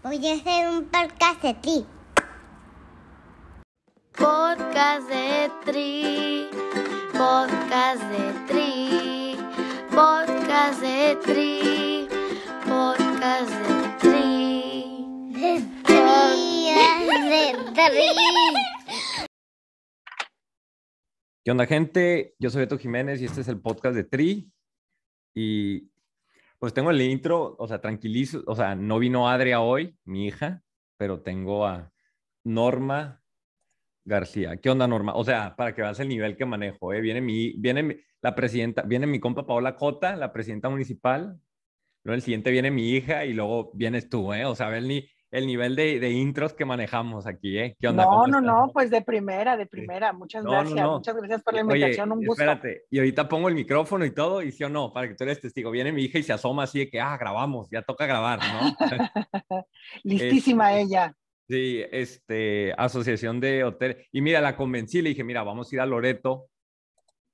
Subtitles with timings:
[0.00, 1.84] Voy a hacer un podcast de ti.
[4.12, 6.48] Podcast de Tri,
[7.12, 9.36] podcast de Tri,
[9.90, 12.08] podcast de Tri,
[12.64, 15.32] podcast de Tri.
[15.32, 16.70] De tri,
[17.34, 19.26] de tri.
[21.44, 22.36] ¿Qué onda, gente?
[22.38, 24.52] Yo soy Beto Jiménez y este es el podcast de Tri.
[25.34, 25.90] Y
[26.58, 30.62] pues tengo el intro, o sea, tranquilizo, o sea, no vino Adria hoy, mi hija,
[30.96, 31.92] pero tengo a
[32.44, 33.22] Norma
[34.04, 34.56] García.
[34.58, 35.14] ¿Qué onda, Norma?
[35.14, 37.00] O sea, para que veas el nivel que manejo, ¿eh?
[37.00, 41.38] Viene mi, viene mi- la presidenta, viene mi compa Paola Cota, la presidenta municipal.
[42.04, 44.44] Luego el siguiente viene mi hija y luego vienes tú, ¿eh?
[44.46, 47.76] O sea, ve el, ni- el nivel de, de intros que manejamos aquí, ¿eh?
[47.78, 48.04] ¿Qué onda?
[48.04, 48.42] No, ¿Cómo no, estás?
[48.54, 50.12] no, pues de primera, de primera.
[50.12, 50.92] Muchas No, gracias, no.
[50.96, 52.42] muchas gracias por la Oye, invitación, un gusto.
[52.42, 55.24] Espérate, y ahorita pongo el micrófono y todo, y sí o no, para que tú
[55.24, 55.70] eres testigo.
[55.70, 58.76] Viene mi hija y se asoma así de que, ah, grabamos, ya toca grabar, ¿no?
[60.04, 61.14] Listísima Este, ella.
[61.48, 64.06] sí, este, asociación de hotel.
[64.12, 66.46] Y mira, la convencí, le dije, mira, vamos a ir a Loreto,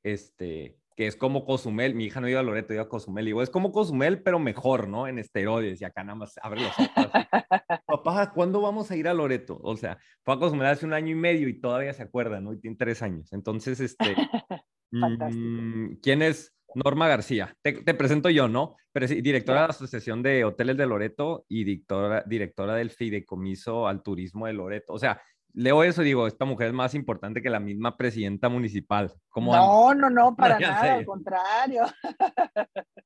[0.02, 1.94] este, que es como Cozumel.
[1.94, 3.24] Mi hija no iba a Loreto, iba a Cozumel.
[3.24, 5.06] Y digo, es como Cozumel, pero mejor, ¿no?
[5.08, 6.90] En esteroides, y acá nada más abre los ojos.
[8.02, 9.60] Papá, ¿cuándo vamos a ir a Loreto?
[9.62, 12.52] O sea, fue a Cozumel hace un año y medio y todavía se acuerda, ¿no?
[12.52, 13.32] Y tiene tres años.
[13.32, 14.16] Entonces, este,
[15.00, 15.62] Fantástico.
[15.62, 17.54] mm, ¿quién es Norma García?
[17.62, 18.74] Te, te presento yo, ¿no?
[18.90, 23.86] Pero sí, directora de la Asociación de Hoteles de Loreto y directora, directora del Fideicomiso
[23.86, 24.92] al Turismo de Loreto.
[24.92, 25.22] O sea,
[25.52, 29.12] leo eso y digo, esta mujer es más importante que la misma presidenta municipal.
[29.36, 30.90] No, no, no, para nada, sé.
[30.90, 31.82] al contrario.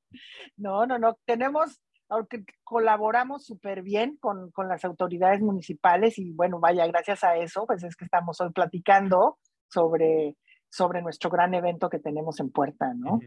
[0.57, 1.79] No, no, no, tenemos,
[2.09, 7.65] aunque colaboramos súper bien con, con las autoridades municipales y bueno, vaya, gracias a eso,
[7.65, 10.35] pues es que estamos hoy platicando sobre,
[10.69, 13.19] sobre nuestro gran evento que tenemos en puerta, ¿no?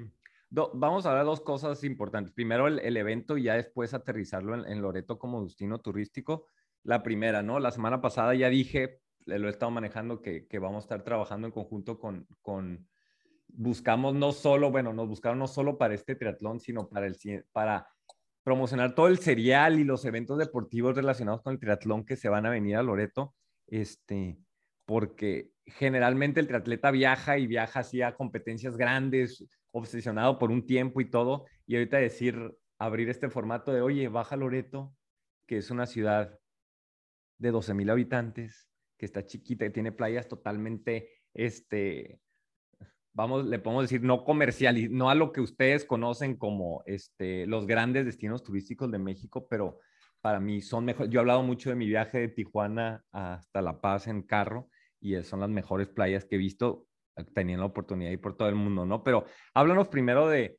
[0.51, 2.33] Do- vamos a de dos cosas importantes.
[2.33, 6.47] Primero, el, el evento y ya después aterrizarlo en, en Loreto como destino turístico.
[6.83, 7.61] La primera, ¿no?
[7.61, 11.47] La semana pasada ya dije, lo he estado manejando, que, que vamos a estar trabajando
[11.47, 12.89] en conjunto con, con,
[13.47, 17.17] buscamos no solo, bueno, nos buscaron no solo para este triatlón, sino para, el,
[17.53, 17.87] para
[18.43, 22.47] promocionar todo el serial y los eventos deportivos relacionados con el triatlón que se van
[22.47, 23.35] a venir a Loreto,
[23.69, 24.39] este,
[24.85, 31.01] porque generalmente el triatleta viaja y viaja así a competencias grandes, obsesionado por un tiempo
[31.01, 34.95] y todo, y ahorita decir, abrir este formato de, oye, baja Loreto,
[35.47, 36.39] que es una ciudad
[37.39, 42.21] de 12 mil habitantes, que está chiquita, que tiene playas totalmente, este,
[43.13, 47.67] vamos, le podemos decir, no comercial, no a lo que ustedes conocen como este, los
[47.67, 49.79] grandes destinos turísticos de México, pero
[50.21, 51.11] para mí son mejores.
[51.11, 54.69] Yo he hablado mucho de mi viaje de Tijuana hasta La Paz en carro,
[55.01, 56.87] y son las mejores playas que he visto,
[57.35, 59.03] teniendo la oportunidad de ir por todo el mundo, ¿no?
[59.03, 60.59] Pero háblanos primero de,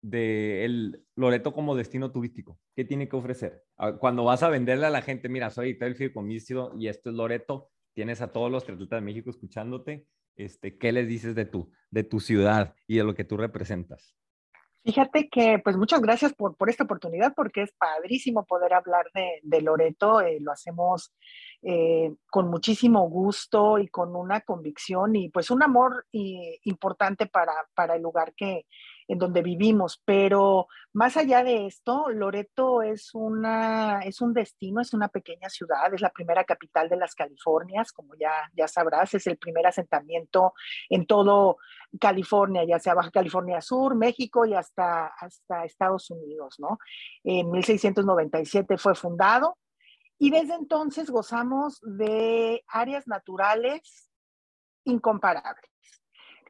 [0.00, 2.58] de Loreto como destino turístico.
[2.74, 3.62] ¿Qué tiene que ofrecer?
[3.76, 7.16] Ah, Cuando vas a venderle a la gente, mira, soy del Fideicomiso y esto es
[7.16, 10.06] Loreto, tienes a todos los triatletas de México escuchándote,
[10.36, 14.16] este, ¿qué les dices de tu, de tu ciudad y de lo que tú representas?
[14.84, 19.38] Fíjate que, pues muchas gracias por, por esta oportunidad, porque es padrísimo poder hablar de,
[19.44, 20.20] de Loreto.
[20.20, 21.14] eh, lo hacemos
[21.62, 27.52] eh, con muchísimo gusto y con una convicción y pues un amor eh, importante para,
[27.74, 28.66] para el lugar que,
[29.08, 30.00] en donde vivimos.
[30.04, 35.92] Pero más allá de esto, Loreto es, una, es un destino, es una pequeña ciudad,
[35.92, 40.54] es la primera capital de las Californias, como ya, ya sabrás, es el primer asentamiento
[40.88, 41.58] en todo
[42.00, 46.78] California, ya sea Baja California Sur, México y hasta, hasta Estados Unidos, ¿no?
[47.24, 49.58] En 1697 fue fundado
[50.18, 54.10] y desde entonces gozamos de áreas naturales
[54.84, 55.70] incomparables.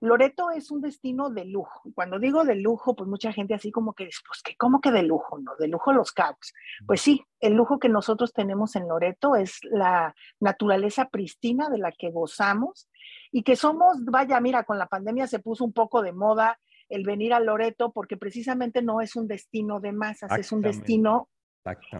[0.02, 1.80] Loreto es un destino de lujo.
[1.94, 4.90] Cuando digo de lujo, pues mucha gente así como que dice, pues que cómo que
[4.90, 5.52] de lujo, ¿no?
[5.60, 6.52] De lujo los cabos.
[6.88, 11.92] Pues sí, el lujo que nosotros tenemos en Loreto es la naturaleza pristina de la
[11.92, 12.90] que gozamos
[13.30, 16.58] y que somos, vaya, mira, con la pandemia se puso un poco de moda
[16.88, 21.28] el venir a Loreto porque precisamente no es un destino de masas, es un destino.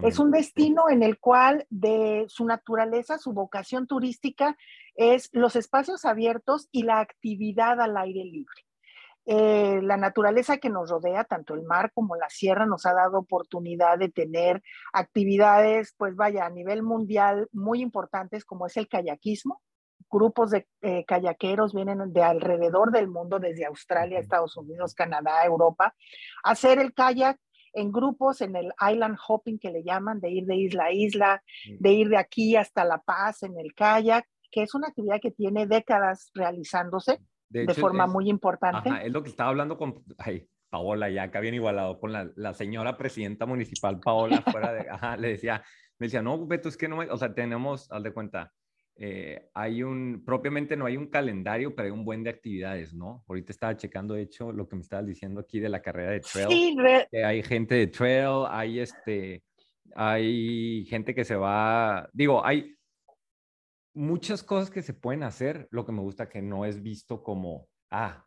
[0.02, 4.56] Es un destino en el cual de su naturaleza, su vocación turística
[4.94, 8.54] es los espacios abiertos y la actividad al aire libre.
[9.24, 13.18] Eh, la naturaleza que nos rodea, tanto el mar como la sierra, nos ha dado
[13.18, 19.62] oportunidad de tener actividades, pues vaya, a nivel mundial muy importantes como es el kayakismo.
[20.10, 25.94] Grupos de eh, kayakeros vienen de alrededor del mundo, desde Australia, Estados Unidos, Canadá, Europa,
[26.42, 27.38] a hacer el kayak
[27.72, 31.42] en grupos, en el island hopping que le llaman, de ir de isla a isla,
[31.78, 35.30] de ir de aquí hasta La Paz en el kayak, que es una actividad que
[35.30, 38.88] tiene décadas realizándose de, hecho, forma es- muy importante.
[38.88, 42.30] Ajá, es lo que estaba hablando con ay, Paola, ya acá bien igualado, con la,
[42.36, 45.62] la señora presidenta municipal Paola, fuera de, ajá, le decía,
[45.98, 48.52] me decía, no, Beto, es que no, o sea, tenemos, haz de cuenta,
[48.96, 53.24] eh, hay un, propiamente no hay un calendario, pero hay un buen de actividades, ¿no?
[53.26, 56.20] Ahorita estaba checando, de hecho, lo que me estabas diciendo aquí de la carrera de
[56.20, 56.48] trail.
[56.48, 59.42] Sí, hay gente de trail, hay este,
[59.94, 62.76] hay gente que se va, digo, hay
[63.94, 67.68] muchas cosas que se pueden hacer, lo que me gusta que no es visto como,
[67.90, 68.26] ah,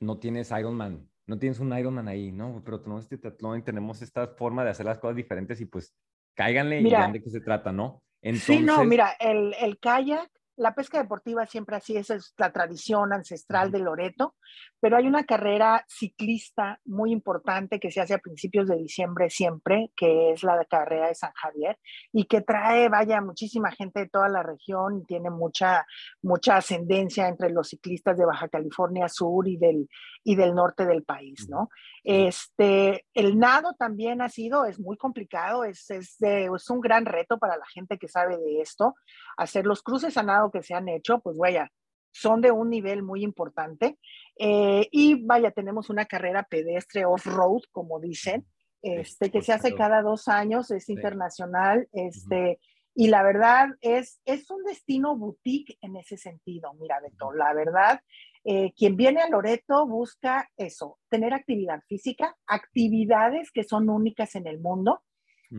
[0.00, 2.62] no tienes Ironman, no tienes un Ironman ahí, ¿no?
[2.64, 3.16] Pero tenemos este
[3.58, 5.94] y tenemos esta forma de hacer las cosas diferentes y pues
[6.34, 8.02] cáiganle y vean de qué se trata, ¿no?
[8.22, 13.12] Sí, no, mira, el, el kayak la pesca deportiva siempre así, esa es la tradición
[13.12, 14.34] ancestral de Loreto,
[14.80, 19.92] pero hay una carrera ciclista muy importante que se hace a principios de diciembre siempre,
[19.96, 21.78] que es la carrera de San Javier,
[22.12, 25.86] y que trae, vaya, muchísima gente de toda la región y tiene mucha,
[26.22, 29.88] mucha ascendencia entre los ciclistas de Baja California Sur y del,
[30.28, 31.70] y del norte del país, ¿no?
[32.04, 37.38] Este, el nado también ha sido, es muy complicado, es, es, es un gran reto
[37.38, 38.94] para la gente que sabe de esto.
[39.38, 41.72] Hacer los cruces a nado que se han hecho, pues vaya,
[42.12, 43.96] son de un nivel muy importante.
[44.38, 48.46] Eh, y vaya, tenemos una carrera pedestre off-road, como dicen,
[48.82, 52.60] este, que se hace cada dos años, es internacional, este,
[52.94, 58.00] y la verdad es, es un destino boutique en ese sentido, mira, Beto, la verdad,
[58.44, 64.46] eh, quien viene a Loreto busca eso, tener actividad física, actividades que son únicas en
[64.46, 65.02] el mundo,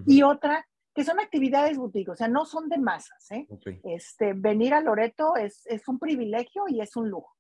[0.06, 3.32] y otra, que son actividades boutique, o sea, no son de masas.
[3.32, 3.48] ¿eh?
[3.84, 7.36] Este, venir a Loreto es, es, un privilegio y es un lujo.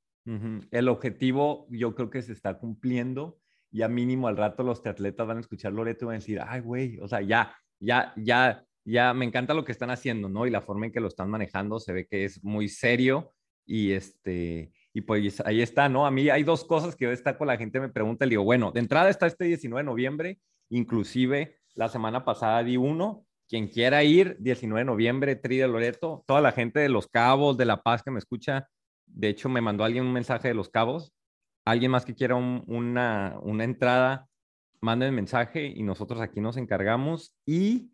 [0.71, 3.39] El objetivo yo creo que se está cumpliendo.
[3.71, 6.61] Ya mínimo al rato los atletas van a escuchar Loreto y van a decir, ay,
[6.61, 10.45] güey, o sea, ya, ya, ya, ya, me encanta lo que están haciendo, ¿no?
[10.45, 13.33] Y la forma en que lo están manejando se ve que es muy serio
[13.65, 16.05] y este, y pues ahí está, ¿no?
[16.05, 18.81] A mí hay dos cosas que destaco, la gente me pregunta, le digo, bueno, de
[18.81, 24.35] entrada está este 19 de noviembre, inclusive la semana pasada di uno, quien quiera ir,
[24.39, 28.03] 19 de noviembre, Tri de Loreto, toda la gente de Los Cabos, de La Paz
[28.03, 28.67] que me escucha,
[29.05, 31.13] de hecho me mandó alguien un mensaje de Los Cabos,
[31.63, 34.27] alguien más que quiera una, una entrada,
[34.81, 37.35] manden mensaje y nosotros aquí nos encargamos.
[37.45, 37.91] Y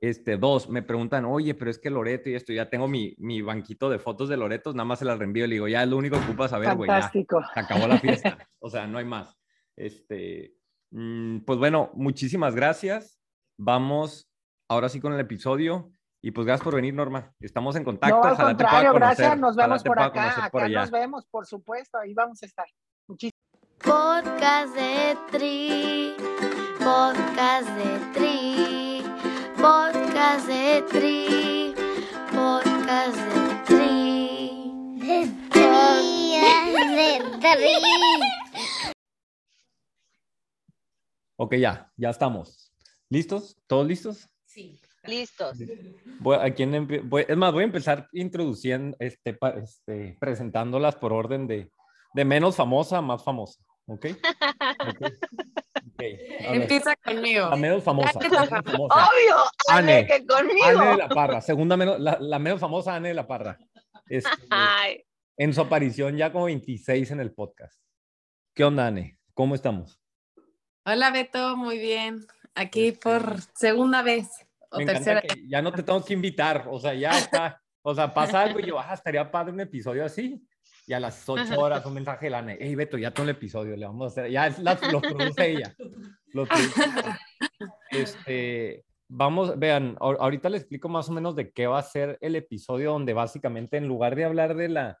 [0.00, 3.42] este, dos, me preguntan, oye, pero es que Loreto y esto, ya tengo mi, mi
[3.42, 5.88] banquito de fotos de Loreto, nada más se las reenvío y le digo, ya es
[5.88, 7.10] lo único que ocupas saber, güey, ya,
[7.54, 9.36] acabó la fiesta, o sea, no hay más.
[9.76, 10.54] Este,
[10.90, 13.20] mm, pues bueno, muchísimas gracias.
[13.56, 14.28] Vamos
[14.68, 15.92] ahora sí con el episodio.
[16.20, 17.32] Y pues gracias por venir, Norma.
[17.38, 18.16] Estamos en contacto.
[18.16, 19.38] No, al contrario, gracias.
[19.38, 20.46] Nos vemos por acá.
[20.46, 21.96] Acá nos vemos, por supuesto.
[21.96, 22.66] Ahí vamos a estar.
[23.06, 23.38] Muchísimas
[23.84, 26.14] Podcast de Tri,
[26.78, 28.87] podcast de Tri,
[29.58, 31.74] podcast de Tri,
[32.30, 34.72] podcast de Tri.
[35.00, 36.38] De Tri,
[36.96, 37.72] de Tri.
[41.36, 42.72] Ok, ya, ya estamos.
[43.10, 43.56] ¿Listos?
[43.66, 44.28] ¿Todos listos?
[45.04, 45.58] Listos.
[46.20, 51.70] Voy, ¿a quién es más, voy a empezar introduciendo, este, este, presentándolas por orden de,
[52.14, 53.60] de menos famosa a más famosa.
[53.86, 54.06] ¿Ok?
[54.88, 55.12] okay.
[55.98, 57.48] Empieza conmigo.
[57.50, 58.18] La menos famosa.
[58.18, 59.36] Obvio,
[59.68, 60.90] Ane, que conmigo.
[60.90, 61.40] De la Parra.
[61.40, 63.58] Segunda menos, la, la menos famosa, Ane de la Parra.
[64.08, 64.30] Este,
[65.36, 67.80] en su aparición ya como 26 en el podcast.
[68.54, 69.18] ¿Qué onda, Ane?
[69.34, 70.00] ¿Cómo estamos?
[70.84, 71.56] Hola, Beto.
[71.56, 72.26] Muy bien.
[72.54, 74.28] Aquí este, por segunda vez
[74.70, 75.22] o tercera.
[75.48, 77.62] ya no te tengo que invitar, o sea, ya está.
[77.82, 80.44] O sea, pasa algo y yo, ah, estaría padre un episodio así.
[80.88, 83.30] Y a las ocho horas un mensaje de la NE, hey Beto, ya todo el
[83.30, 84.48] episodio, le vamos a hacer, ya
[84.90, 85.74] lo produce ella.
[86.32, 86.46] Lo
[87.90, 92.36] Este, vamos, vean, ahorita les explico más o menos de qué va a ser el
[92.36, 94.98] episodio donde básicamente en lugar de hablar de la,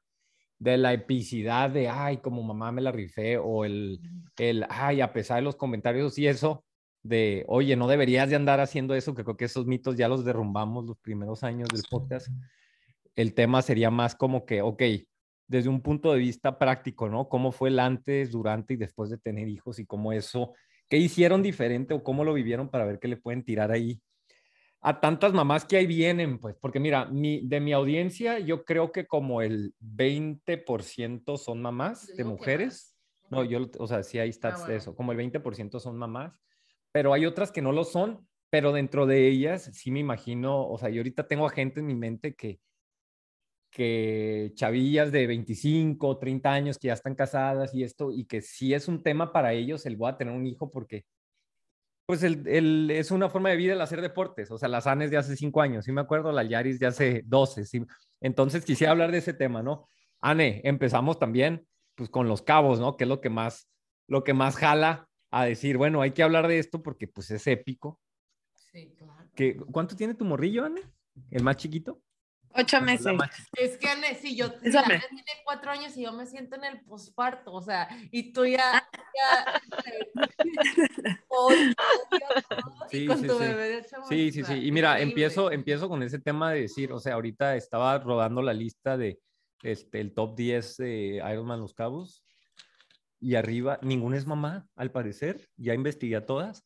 [0.58, 3.98] de la epicidad de, ay, como mamá me la rifé, o el,
[4.36, 6.66] el, ay, a pesar de los comentarios y eso,
[7.02, 10.22] de, oye, no deberías de andar haciendo eso, que creo que esos mitos ya los
[10.22, 12.28] derrumbamos los primeros años del podcast.
[13.16, 14.82] El tema sería más como que, ok,
[15.48, 17.28] desde un punto de vista práctico, ¿no?
[17.28, 20.54] ¿Cómo fue el antes, durante y después de tener hijos y cómo eso,
[20.88, 24.00] qué hicieron diferente o cómo lo vivieron para ver qué le pueden tirar ahí
[24.80, 28.92] a tantas mamás que ahí vienen, pues, porque mira, mi, de mi audiencia, yo creo
[28.92, 32.94] que como el 20% son mamás de mujeres.
[33.28, 36.38] No, yo, o sea, sí hay stats ah, de eso, como el 20% son mamás
[36.92, 40.78] pero hay otras que no lo son, pero dentro de ellas sí me imagino, o
[40.78, 42.60] sea, yo ahorita tengo a gente en mi mente que,
[43.70, 48.74] que chavillas de 25, 30 años que ya están casadas y esto, y que sí
[48.74, 51.04] es un tema para ellos el voy a tener un hijo porque,
[52.06, 55.10] pues, el, el, es una forma de vida el hacer deportes, o sea, las ANES
[55.10, 57.84] de hace 5 años, sí me acuerdo, la Yaris de hace 12, sí.
[58.20, 59.86] Entonces quisiera hablar de ese tema, ¿no?
[60.20, 62.96] Ane, empezamos también, pues, con los cabos, ¿no?
[62.96, 63.68] Que es lo que más,
[64.06, 67.46] lo que más jala a decir, bueno, hay que hablar de esto porque pues es
[67.46, 68.00] épico.
[68.54, 69.30] Sí, claro.
[69.34, 70.80] que, ¿cuánto tiene tu morrillo, Anne?
[71.30, 72.00] ¿El más chiquito?
[72.54, 73.14] Ocho meses.
[73.14, 73.30] más.
[73.56, 76.80] Es que, Anne, si yo la tiene cuatro años y yo me siento en el
[76.80, 79.60] posparto, o sea, y tú ya, ya
[81.28, 81.56] Ocho,
[82.90, 83.38] y Sí, con sí, tu sí.
[83.44, 84.54] bebé de Sí, sí, sí.
[84.66, 88.52] Y mira, empiezo, empiezo con ese tema de decir, o sea, ahorita estaba rodando la
[88.52, 89.18] lista de
[89.62, 92.24] este, el top 10 de Ironman Los Cabos
[93.20, 95.48] y arriba, ninguna es mamá, al parecer.
[95.56, 96.64] Ya investigué a todas,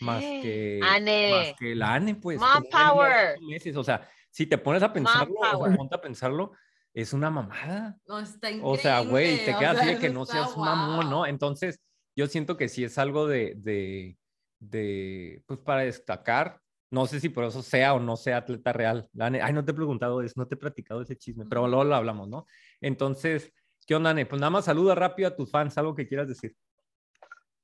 [0.00, 1.30] más que, Ane.
[1.30, 2.38] más que la Ane, pues.
[2.40, 3.36] De power.
[3.40, 3.76] meses.
[3.76, 6.54] O sea, si te pones a pensarlo, o sea, ponte a pensarlo,
[6.92, 7.96] es una mamada.
[8.04, 8.68] No, está increíble.
[8.68, 11.08] O sea, güey, te o quedas así sea, de que no seas un mamón.
[11.08, 11.24] ¿no?
[11.24, 11.78] Entonces,
[12.16, 14.18] yo siento que sí es algo de, de,
[14.58, 16.60] de, pues para destacar.
[16.90, 19.08] No sé si por eso sea o no sea atleta real.
[19.20, 21.94] Ay, no te he preguntado eso, no te he platicado ese chisme, pero luego lo
[21.94, 22.44] hablamos, ¿no?
[22.80, 23.52] Entonces,
[23.86, 24.26] ¿qué onda, Ne?
[24.26, 26.56] Pues nada más saluda rápido a tus fans, algo que quieras decir.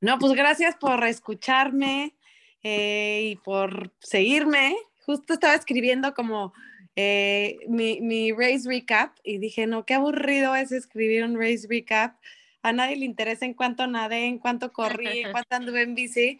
[0.00, 2.17] No, pues gracias por escucharme
[2.62, 4.77] eh, y por seguirme.
[5.11, 6.52] Justo estaba escribiendo como
[6.95, 12.14] eh, mi, mi race recap y dije, no, qué aburrido es escribir un race recap.
[12.62, 16.38] A nadie le interesa en cuánto nadé, en cuánto corrí, en cuánto anduve en bici.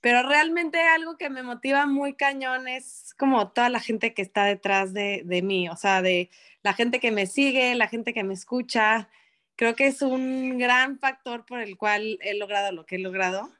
[0.00, 4.46] Pero realmente algo que me motiva muy cañón es como toda la gente que está
[4.46, 6.30] detrás de, de mí, o sea, de
[6.62, 9.10] la gente que me sigue, la gente que me escucha.
[9.56, 13.52] Creo que es un gran factor por el cual he logrado lo que he logrado.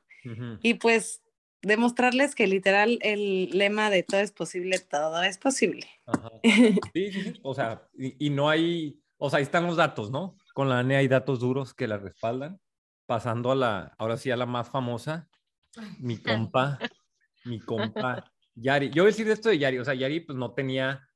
[0.63, 1.23] Y pues
[1.67, 5.87] demostrarles que literal el lema de todo es posible, todo es posible.
[6.07, 6.31] Ajá.
[6.95, 7.41] Sí, sí, sí.
[7.43, 10.37] O sea, y, y no hay, o sea, ahí están los datos, ¿no?
[10.55, 12.61] Con la ANE hay datos duros que la respaldan.
[13.07, 15.29] Pasando a la, ahora sí a la más famosa,
[15.99, 16.79] mi compa,
[17.45, 18.91] mi compa, Yari.
[18.91, 21.09] Yo voy a decir esto de Yari, o sea, Yari pues no tenía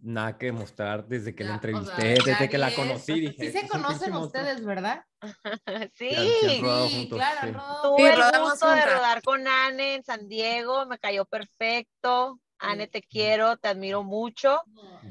[0.00, 3.12] nada que demostrar desde que la o entrevisté, sea, desde que la es- conocí.
[3.20, 4.42] Dije, Sí "Este se conocen pinche monstruo".
[4.42, 5.04] ustedes, ¿verdad?
[5.94, 6.10] Sí.
[6.40, 7.52] Sí, juntos, claro, sí.
[7.52, 12.38] rodado Tuve Sí, el gusto de rodar con Anne en San Diego, me cayó perfecto.
[12.60, 14.60] Anne, te quiero, te admiro mucho.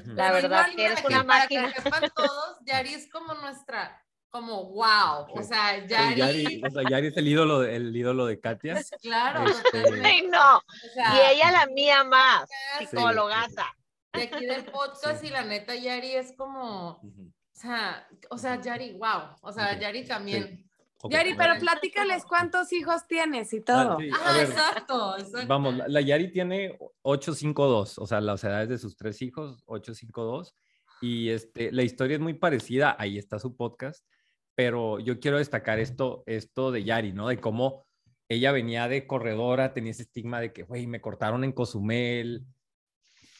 [0.04, 1.72] La Pero verdad que eres para una para máquina.
[1.72, 5.26] que sepan todos, Yari es como nuestra, como wow.
[5.34, 8.38] O sea, Sí, Yari, Yari, o sea, Yari es el ídolo, de- el ídolo de
[8.38, 8.82] Katia.
[9.00, 9.82] claro, Este-
[10.30, 10.56] no.
[10.58, 12.48] O sea, Y ella la mía más,
[12.80, 12.86] Sí.
[14.12, 15.28] De aquí del podcast Sí.
[15.28, 17.22] y la neta, Yari es como, Ujú.
[17.28, 19.36] o sea, o sea, Yari, wow.
[19.42, 20.64] O sea, Ok, Yari también.
[21.00, 21.52] Ok, Yari, bueno.
[21.54, 23.98] pero platícales cuántos hijos tienes y Ah, todo.
[24.00, 25.46] sí, a Ajá, ver, exacto, exacto.
[25.48, 30.56] Vamos, la, la Yari tiene 852, o sea, las edades de sus tres hijos, 852.
[31.00, 34.04] Y este, la historia es muy parecida, ahí está su podcast,
[34.56, 37.28] pero yo quiero destacar esto, esto de Yari, ¿no?
[37.28, 37.86] De cómo
[38.28, 42.44] ella venía de corredora, tenía ese estigma de que, güey, me cortaron en Cozumel,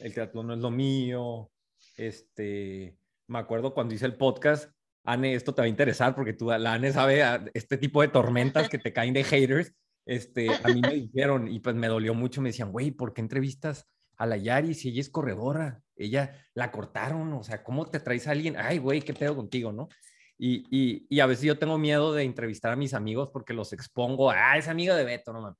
[0.01, 1.51] el triatlón no es lo mío.
[1.97, 4.71] Este, me acuerdo cuando hice el podcast,
[5.05, 7.23] Anne, esto te va a interesar porque tú, la Anne sabe
[7.55, 9.73] este tipo de tormentas que te caen de haters.
[10.05, 12.41] Este, a mí me dijeron y pues me dolió mucho.
[12.41, 13.87] Me decían, güey, ¿por qué entrevistas
[14.17, 15.83] a la Yari si ella es corredora?
[15.97, 18.57] Ella la cortaron, o sea, ¿cómo te traes a alguien?
[18.57, 19.89] Ay, güey, ¿qué pedo contigo, no?
[20.37, 23.73] Y, y, y a veces yo tengo miedo de entrevistar a mis amigos porque los
[23.73, 24.31] expongo.
[24.31, 25.59] Ah, es amigo de Beto, no mames.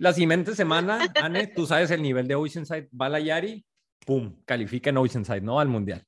[0.00, 3.62] La siguiente semana, Anne, tú sabes el nivel de Oceanside, va la Yari,
[4.06, 5.60] pum, califica en Oceanside, ¿no?
[5.60, 6.02] Al mundial.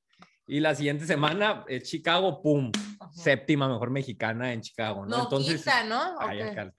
[0.47, 3.11] Y la siguiente semana, es Chicago, pum, Ajá.
[3.13, 5.17] séptima mejor mexicana en Chicago, ¿no?
[5.17, 6.19] No, Entonces, quinta, ¿no?
[6.19, 6.47] ay, Ok.
[6.49, 6.73] acá.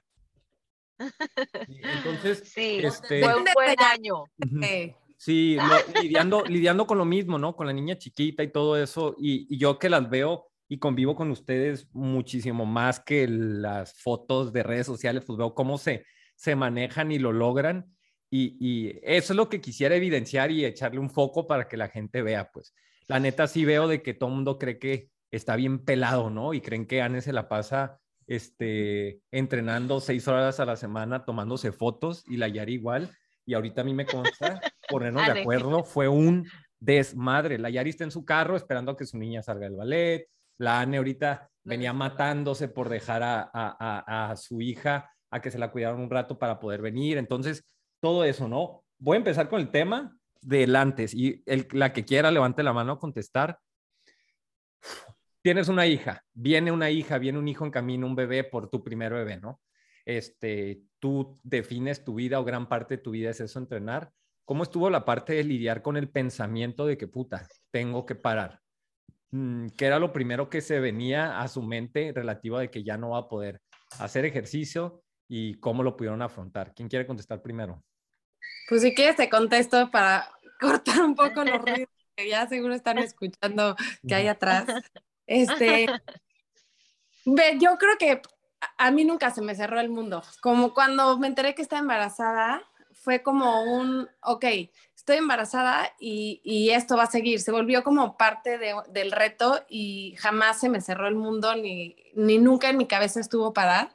[1.67, 4.25] Sí, Entonces, Sí, este, fue un buen año.
[4.63, 7.55] Eh, Sí, lo- lidiando, lidiando con lo mismo, ¿no?
[7.55, 9.15] Con la niña chiquita y todo eso.
[9.19, 14.53] Y, y yo que las veo y convivo con ustedes muchísimo más que las fotos
[14.53, 16.05] de redes sociales, pues veo cómo se,
[16.35, 17.95] se manejan y lo logran.
[18.31, 21.89] Y, y eso es lo que quisiera evidenciar y echarle un foco para que la
[21.89, 22.75] gente vea, pues.
[23.07, 26.55] La neta sí veo de que todo el mundo cree que está bien pelado, ¿no?
[26.55, 31.71] Y creen que Anne se la pasa este, entrenando seis horas a la semana, tomándose
[31.73, 33.11] fotos y la Yari igual.
[33.47, 35.41] Y ahorita a mí me consta, ponernos de Ale.
[35.43, 36.47] acuerdo, fue un
[36.81, 37.59] desmadre.
[37.59, 40.29] La Yari está en su carro esperando a que su niña salga del ballet.
[40.59, 45.51] La Anne ahorita venía matándose por dejar a, a- a- a su hija a que
[45.51, 47.19] se la cuidaran un rato para poder venir.
[47.19, 47.65] Entonces,
[48.01, 48.85] todo eso, ¿no?
[48.99, 52.73] Voy a empezar con el tema del antes y el, la que quiera levante la
[52.73, 53.59] mano a contestar.
[55.43, 58.85] Tienes una hija, viene una hija, viene un hijo en camino, un bebé por tu
[58.85, 59.61] primer bebé, ¿no?
[60.05, 64.13] Este, tú defines tu vida o gran parte de tu vida es eso, entrenar.
[64.45, 68.61] ¿Cómo estuvo la parte de lidiar con el pensamiento de que puta, tengo que parar?
[69.33, 72.97] Mm, ¿Qué era lo primero que se venía a su mente relativo de que ya
[72.97, 73.61] no va a poder
[73.99, 76.75] hacer ejercicio y cómo lo pudieron afrontar?
[76.75, 77.83] ¿Quién quiere contestar primero?
[78.69, 80.29] Pues si quieres te contesto para
[80.61, 83.77] cortar un poco los ruidos que ya seguro están escuchando
[84.07, 84.69] que hay atrás.
[85.27, 85.91] Este,
[87.25, 88.13] ve, yo creo que
[88.61, 90.23] a- a mí nunca se me cerró el mundo.
[90.41, 92.63] Como cuando me enteré que estaba embarazada,
[92.93, 94.45] fue como un, ok,
[94.97, 97.41] estoy embarazada y, y esto va a seguir.
[97.41, 101.97] Se volvió como parte de- del reto y jamás se me cerró el mundo ni,
[102.15, 103.95] ni nunca en mi cabeza estuvo parar.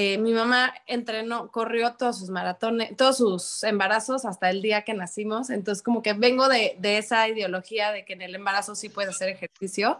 [0.00, 4.94] Eh, mi mamá entrenó, corrió todos sus maratones, todos sus embarazos hasta el día que
[4.94, 5.50] nacimos.
[5.50, 9.16] Entonces, como que vengo de, de esa ideología de que en el embarazo sí puedes
[9.16, 9.98] hacer ejercicio.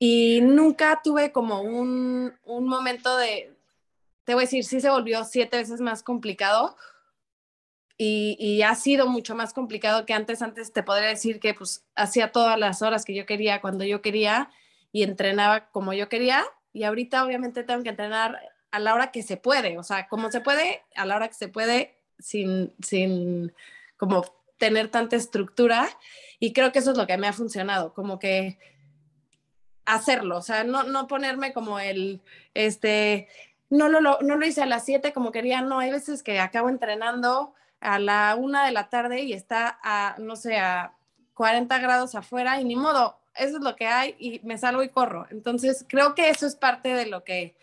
[0.00, 3.56] Y nunca tuve como un, un momento de,
[4.24, 6.76] te voy a decir, sí se volvió siete veces más complicado.
[7.96, 10.42] Y, y ha sido mucho más complicado que antes.
[10.42, 14.02] Antes te podría decir que pues hacía todas las horas que yo quería, cuando yo
[14.02, 14.50] quería
[14.90, 16.44] y entrenaba como yo quería.
[16.72, 18.40] Y ahorita obviamente tengo que entrenar
[18.74, 21.34] a la hora que se puede, o sea, como se puede, a la hora que
[21.34, 23.54] se puede, sin, sin
[23.96, 24.24] como
[24.58, 25.88] tener tanta estructura.
[26.40, 28.58] Y creo que eso es lo que me ha funcionado, como que
[29.84, 32.20] hacerlo, o sea, no, no ponerme como el,
[32.54, 33.28] este,
[33.70, 36.68] no lo, no lo hice a las 7 como quería, no, hay veces que acabo
[36.68, 40.94] entrenando a la una de la tarde y está a, no sé, a
[41.34, 44.88] 40 grados afuera y ni modo, eso es lo que hay y me salgo y
[44.88, 45.28] corro.
[45.30, 47.54] Entonces, creo que eso es parte de lo que,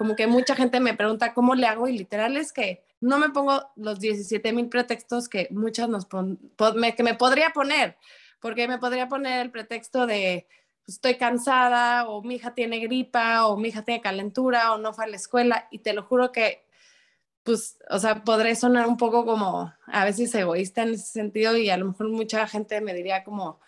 [0.00, 3.28] como que mucha gente me pregunta cómo le hago y literal es que no me
[3.28, 6.38] pongo los 17 mil pretextos que muchas nos pon-
[6.96, 7.98] que me podría poner,
[8.40, 10.46] porque me podría poner el pretexto de
[10.86, 14.94] pues, estoy cansada o mi hija tiene gripa o mi hija tiene calentura o no
[14.94, 16.64] fue a la escuela y te lo juro que
[17.42, 21.68] pues, o sea, podré sonar un poco como a veces egoísta en ese sentido y
[21.68, 23.60] a lo mejor mucha gente me diría como,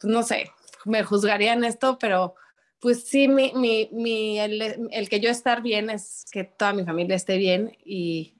[0.00, 0.50] pues no sé,
[0.86, 2.34] me juzgarían esto, pero
[2.82, 6.84] pues sí, mi, mi, mi, el, el que yo estar bien es que toda mi
[6.84, 8.34] familia esté bien y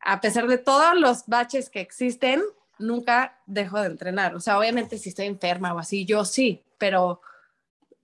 [0.00, 2.42] a pesar de todos los baches que existen,
[2.80, 4.34] nunca dejo de entrenar.
[4.34, 7.20] O sea, obviamente si estoy enferma o así, yo sí, pero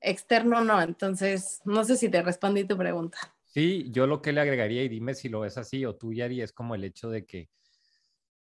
[0.01, 0.81] externo no.
[0.81, 3.19] Entonces, no sé si te respondí tu pregunta.
[3.45, 6.41] Sí, yo lo que le agregaría, y dime si lo ves así o tú, Yari,
[6.41, 7.51] es como el hecho de que,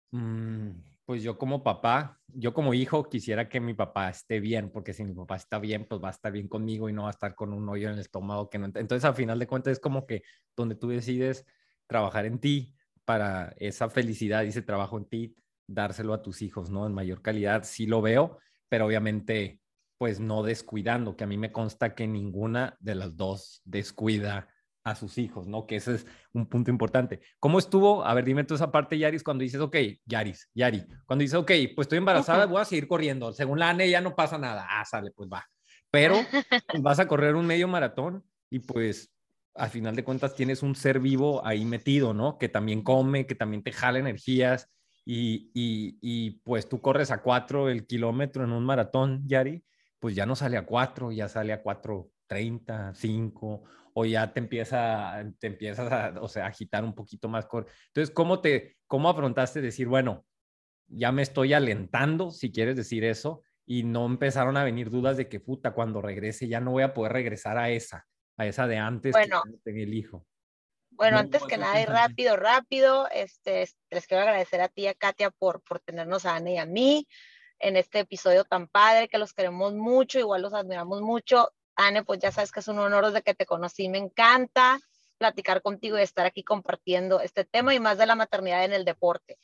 [0.10, 0.70] mm,
[1.10, 5.04] pues yo como papá, yo como hijo quisiera que mi papá esté bien, porque si
[5.04, 7.34] mi papá está bien, pues va a estar bien conmigo y no va a estar
[7.34, 8.48] con un hoyo en el estómago.
[8.48, 10.22] Que Entonces, al final de cuentas, es como que
[10.56, 11.48] donde tú decides
[11.88, 15.36] trabajar en ti para esa felicidad y ese trabajo en ti,
[15.68, 16.86] dárselo a tus hijos, ¿no?
[16.86, 19.62] En mayor calidad, sí lo veo, pero obviamente,
[19.98, 24.48] pues no descuidando, que a mí me consta que ninguna de las dos descuida
[24.90, 25.66] a sus hijos, ¿no?
[25.66, 27.22] Que ese es un punto importante.
[27.40, 28.06] ¿Cómo estuvo?
[28.06, 29.76] A ver, dime tú esa parte, Yaris, cuando dices, ok,
[30.06, 33.34] Yaris, Yari, cuando dices, ok, pues estoy embarazada, voy a seguir corriendo.
[33.34, 34.68] Según la ANE ya no pasa nada.
[34.70, 35.46] Ah, sale, pues va.
[35.92, 36.16] Pero
[36.68, 39.12] pues, vas a correr un medio maratón y pues
[39.56, 42.38] al final de cuentas tienes un ser vivo ahí metido, ¿no?
[42.38, 44.70] Que también come, que también te jala energías
[45.06, 49.64] y, y, y pues tú corres a cuatro el kilómetro en un maratón, Yari,
[50.00, 54.40] pues ya no sale a cuatro, ya sale a cuatro treinta, cinco, o ya te
[54.40, 57.48] empieza, te empiezas a, o sea, agitar un poquito más.
[57.88, 60.26] Entonces, ¿cómo te, cómo afrontaste decir, bueno,
[60.88, 65.30] ya me estoy alentando, si quieres decir eso, y no empezaron a venir dudas de
[65.30, 68.78] que, puta, cuando regrese ya no voy a poder regresar a esa, a esa de
[68.78, 69.44] antes Bueno.
[69.44, 70.26] que tenía el hijo?
[70.92, 74.82] Bueno, No, antes que nada y rápido, rápido, este, es- les quiero agradecer a ti
[74.84, 77.08] y a Katia por, por tenernos a Ana y a mí
[77.60, 81.52] en este episodio tan padre, que los queremos mucho, igual los admiramos mucho.
[81.80, 84.80] Anne, pues ya sabes que es un honor desde que te conocí, me encanta
[85.18, 88.86] platicar contigo y estar aquí compartiendo este tema y más de la maternidad en el
[88.86, 89.38] deporte.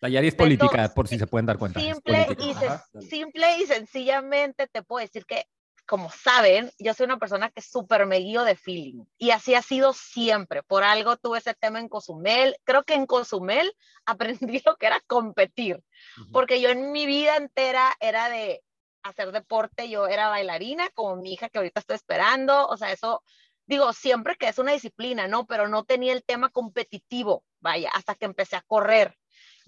[0.00, 1.80] La Yari es política, por si se pueden dar cuenta.
[1.80, 5.46] Simple y, Ajá, simple y sencillamente te puedo decir que,
[5.86, 9.62] como saben, yo soy una persona que súper me guío de feeling y así ha
[9.62, 10.62] sido siempre.
[10.62, 12.56] Por algo tuve ese tema en Cozumel.
[12.64, 13.72] Creo que en Cozumel
[14.06, 15.82] aprendí lo que era competir,
[16.20, 16.30] Ujú.
[16.30, 18.62] porque yo en mi vida entera era de
[19.02, 23.22] hacer deporte, yo era bailarina, como mi hija que ahorita estoy esperando, o sea, eso,
[23.66, 25.46] digo, siempre que es una disciplina, ¿no?
[25.46, 29.16] Pero no tenía el tema competitivo, vaya, hasta que empecé a correr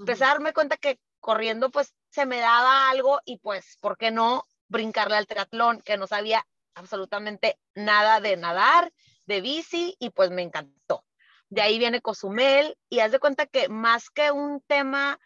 [0.01, 4.11] empecé a darme cuenta que corriendo pues se me daba algo y pues, ¿por qué
[4.11, 5.83] no brincarle al triatlón?
[5.83, 8.93] Que no sabía absolutamente nada de nadar,
[9.27, 11.05] de bici y pues me encantó.
[11.49, 15.19] De ahí viene Cozumel y haz de cuenta que más que un tema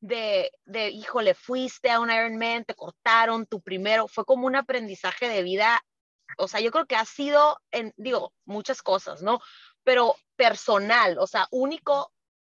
[0.00, 5.28] de, de, híjole, fuiste a un Ironman, te cortaron tu primero, fue como un aprendizaje
[5.28, 5.84] de vida.
[6.36, 9.40] O sea, yo creo que ha sido, en, digo, muchas cosas, ¿no?
[9.82, 12.12] Pero personal, o sea, único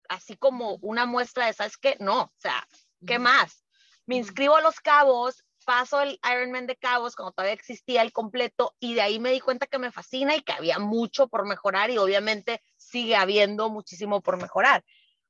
[0.08, 1.96] así como una muestra de, ¿sabes qué?
[2.00, 2.66] No, o sea,
[3.06, 3.64] ¿qué más?
[4.06, 8.74] Me inscribo a los cabos, paso el Ironman de cabos cuando todavía existía el completo
[8.80, 11.90] y de ahí me di cuenta que me fascina y que había mucho por mejorar
[11.90, 14.82] y obviamente sigue habiendo muchísimo por mejorar.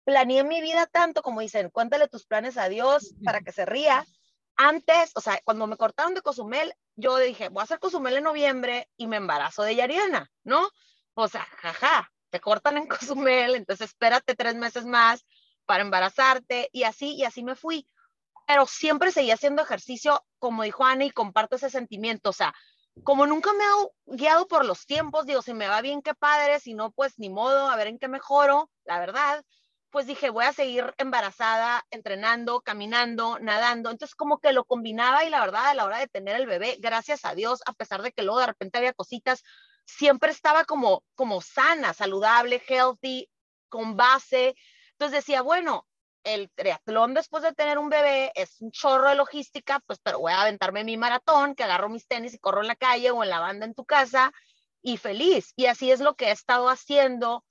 [0.09, 4.07] Planeé mi vida tanto como dicen, cuéntale tus planes a Dios para que se ría.
[4.57, 8.25] Antes, o sea, cuando me cortaron de Cozumel, yo dije, voy a hacer Cozumel en
[8.25, 10.67] noviembre y me embarazo de Yariana, ¿no?
[11.13, 15.27] O sea, jaja, te cortan en Cozumel, entonces espérate tres meses más
[15.67, 17.87] para embarazarte y así, y así me fui.
[18.47, 22.31] Pero siempre seguí haciendo ejercicio, como dijo Ana, y comparto ese sentimiento.
[22.31, 22.55] O sea,
[23.05, 26.61] como nunca me he guiado por los tiempos, digo, si me va bien, qué padre,
[26.61, 29.45] si no, pues ni modo, a ver en qué mejoro, la verdad.
[29.91, 33.91] Pues dije, voy a seguir embarazada, entrenando, caminando, nadando.
[33.91, 36.77] Entonces, como que lo combinaba y la verdad, a la hora de tener el bebé,
[36.79, 39.43] gracias a Dios, a pesar de que luego de repente había cositas,
[39.87, 43.29] siempre estaba como, como sana, saludable, healthy,
[43.71, 44.55] con base.
[44.93, 45.87] Entonces decía, bueno,
[46.25, 50.33] el triatlón después de tener un bebé es un chorro de logística, pues, pero voy
[50.33, 53.31] a aventarme mi maratón, que agarro mis tenis y corro en la calle o en
[53.31, 54.33] la banda en tu casa
[54.83, 55.53] y feliz.
[55.57, 57.45] Y así es lo que he estado haciendo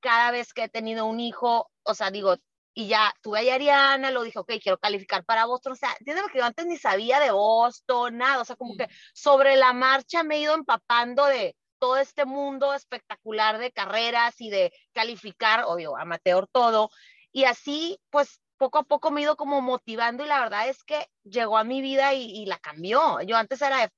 [0.00, 1.70] cada vez que he tenido un hijo.
[1.84, 2.36] O sea, digo,
[2.74, 5.72] y ya tuve a Ariana, lo dije, ok, quiero calificar para Boston.
[5.72, 8.42] O sea, entiendo que yo antes ni sabía de Boston, nada.
[8.42, 12.74] O sea, como que sobre la marcha me he ido empapando de todo este mundo
[12.74, 16.90] espectacular de carreras y de calificar, obvio, amateur todo.
[17.32, 20.84] Y así, pues poco a poco me he ido como motivando y la verdad es
[20.84, 23.20] que llegó a mi vida y, la cambió.
[23.22, 23.90] Yo antes era de,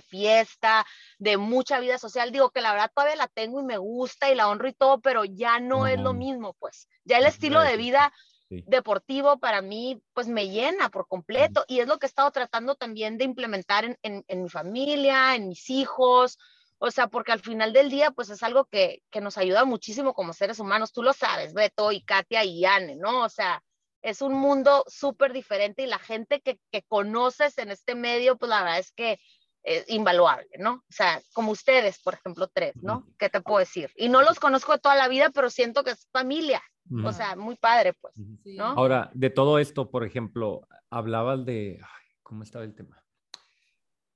[0.00, 0.86] fiesta,
[1.18, 4.34] de mucha vida social, digo que la verdad todavía la tengo y me gusta y
[4.34, 6.88] la honro y todo, pero ya no es lo mismo, pues.
[7.04, 8.12] Ya el estilo de vida
[8.48, 12.74] deportivo para mí pues me llena por completo y es lo que he estado tratando
[12.74, 16.38] también de implementar en, en, en mi familia, en mis hijos,
[16.84, 20.14] o sea, porque al final del día, pues es algo que, que nos ayuda muchísimo
[20.14, 20.92] como seres humanos.
[20.92, 23.22] Tú lo sabes, Beto y Katia y Anne, ¿no?
[23.22, 23.62] O sea,
[24.02, 28.48] es un mundo súper diferente y la gente que, que, conoces en este medio, pues
[28.48, 29.20] la verdad es que
[29.62, 30.74] es invaluable, ¿no?
[30.74, 33.06] O sea, como ustedes, por ejemplo, tres, ¿no?
[33.18, 33.90] ¿Qué te puedo decir?
[33.96, 36.62] Y no los conozco de toda la vida, pero siento que es familia.
[37.04, 38.64] O sea, muy padre, pues, ¿no?
[38.64, 41.80] Ahora, de todo esto, por ejemplo, hablabas de,
[42.22, 43.02] ¿cómo estaba el tema?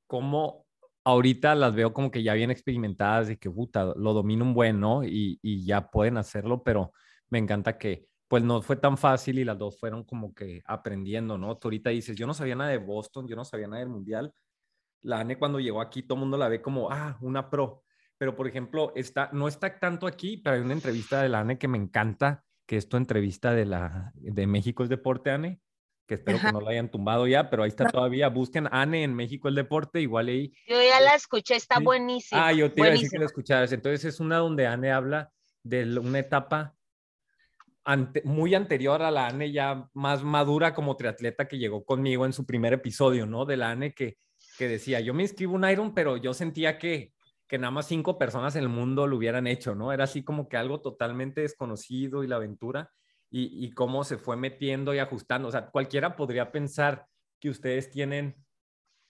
[0.08, 0.66] ¿Cómo
[1.04, 4.80] ahorita las veo como que ya bien experimentadas y que puta, lo domino un buen,
[4.80, 5.04] ¿no?
[5.04, 6.92] Y, y, ya pueden hacerlo, pero
[7.30, 11.38] me encanta que pues no fue tan fácil y las dos fueron como que aprendiendo,
[11.38, 11.56] ¿no?
[11.56, 14.32] Tú ahorita dices, yo no sabía nada de Boston, yo no sabía nada del Mundial.
[15.02, 17.84] La ANE cuando llegó aquí, todo el mundo la ve como, ah, una pro.
[18.18, 21.58] Pero, por ejemplo, está, no está tanto aquí, pero hay una entrevista de la ANE
[21.58, 25.60] que me encanta, que es tu entrevista de, la, de México es Deporte, ANE,
[26.06, 28.28] que espero que no la hayan tumbado ya, pero ahí está todavía.
[28.28, 30.52] Busquen Anne en México el deporte, igual ahí.
[30.66, 32.46] Yo ya la escuché, está buenísima.
[32.46, 33.72] Ah, yo te iba a decir que la escucharas.
[33.72, 35.32] Entonces es una donde Anne habla
[35.62, 36.76] de una etapa
[38.24, 42.44] muy anterior a la Anne ya más madura como triatleta que llegó conmigo en su
[42.46, 43.44] primer episodio, ¿no?
[43.44, 44.16] De la Anne que,
[44.56, 47.12] que decía, yo me inscribo un Iron, pero yo sentía que,
[47.46, 49.92] que nada más cinco personas en el mundo lo hubieran hecho, ¿no?
[49.92, 52.90] Era así como que algo totalmente desconocido y la aventura
[53.30, 55.48] y, cómo se fue metiendo y ajustando.
[55.48, 57.06] O sea, cualquiera podría pensar
[57.38, 58.34] que ustedes tienen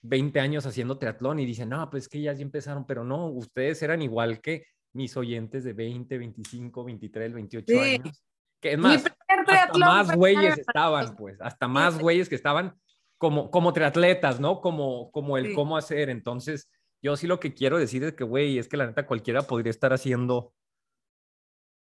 [0.03, 3.27] 20 años haciendo triatlón y dicen, no, pues es que ya, ya empezaron, pero no,
[3.29, 8.25] ustedes eran igual que mis oyentes de 20, 25, 23, 28 años.
[8.61, 12.75] Que es más, hasta más güeyes estaban, pues, hasta más güeyes que estaban
[13.18, 14.61] como, como triatletas, ¿no?
[14.61, 16.11] Como, como el cómo hacer.
[16.11, 16.70] Entonces,
[17.02, 19.70] yo sí lo que quiero decir es que, güey, es que la neta cualquiera podría
[19.70, 20.52] estar haciendo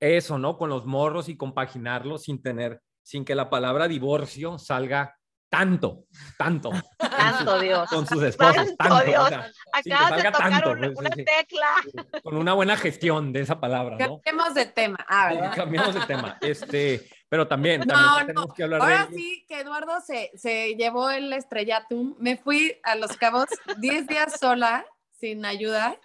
[0.00, 0.56] eso, ¿no?
[0.56, 5.16] Con los morros y compaginarlo sin tener, sin que la palabra divorcio salga
[5.50, 6.04] tanto,
[6.38, 6.70] tanto.
[6.98, 7.88] Tanto, Dios.
[7.90, 9.04] Con sus esposas, tanto.
[9.04, 9.30] Dios.
[9.72, 11.68] Acabas de tocar tanto, una, pues, tecla.
[12.22, 14.20] Con una buena gestión de esa palabra, ¿no?
[14.20, 15.04] Cambiemos de tema.
[15.08, 16.38] Ah, Cambiemos de tema.
[16.40, 21.32] Este, pero también, también tenemos que hablar Ahora sí que Eduardo se, se llevó el
[21.32, 22.14] estrellatum.
[22.18, 23.46] Me fui a Los Cabos
[23.78, 24.84] 10 días sola,
[25.18, 25.96] sin ayuda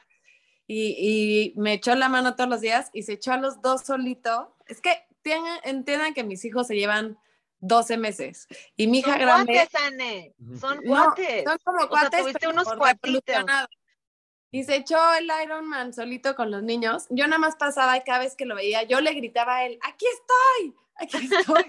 [0.67, 4.55] y, me echó la mano todos los días y se echó a los dos solito.
[4.67, 5.05] Es que
[5.63, 7.17] entiendan que mis hijos se llevan
[7.59, 9.53] 12 meses y mi hija son grande.
[9.53, 10.35] Cuates, Anne.
[10.59, 11.43] Son cuates.
[11.43, 12.25] son como cuates.
[12.45, 13.45] O unos cuatitos.
[14.51, 17.07] Y se echó el Ironman solito con los niños.
[17.09, 19.77] Yo nada más pasaba y cada vez que lo veía, yo le gritaba a él:
[19.83, 20.84] ¡Aquí estoy!
[20.95, 21.65] ¡Aquí estoy!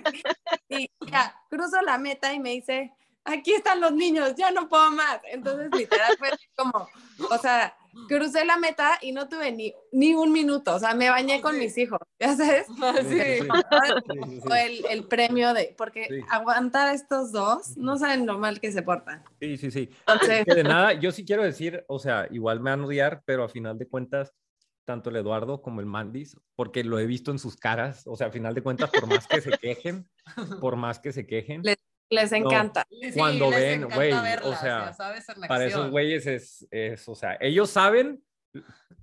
[0.69, 2.93] y ya, cruzo la meta y me dice:
[3.25, 5.21] Aquí están los niños, ya no puedo más.
[5.31, 6.89] Entonces, literal, fue como,
[7.31, 7.75] o sea,
[8.09, 11.59] crucé la meta y no tuve ni, ni un minuto, o sea, me bañé con
[11.59, 12.67] mis hijos, ¿ya sabes?
[13.09, 13.19] Sí.
[14.55, 18.83] El, el, premio de, porque aguantar a estos dos, no saben lo mal que se
[18.83, 19.25] portan.
[19.41, 19.91] Sí, sí, sí.
[20.07, 23.45] Entonces, de nada, yo sí quiero decir, o sea, igual me van a odiar, pero
[23.45, 24.33] a final de cuentas,
[24.87, 28.29] tanto el Eduardo como el Mandis, porque lo he visto en sus caras, o sea,
[28.29, 30.09] a final de cuentas, por más que se quejen,
[30.61, 31.63] por más que se quejen,
[32.09, 32.87] les encanta.
[33.15, 34.93] cuando ven, güey, o sea,
[35.49, 38.23] para esos güeyes es, es, o sea, ellos saben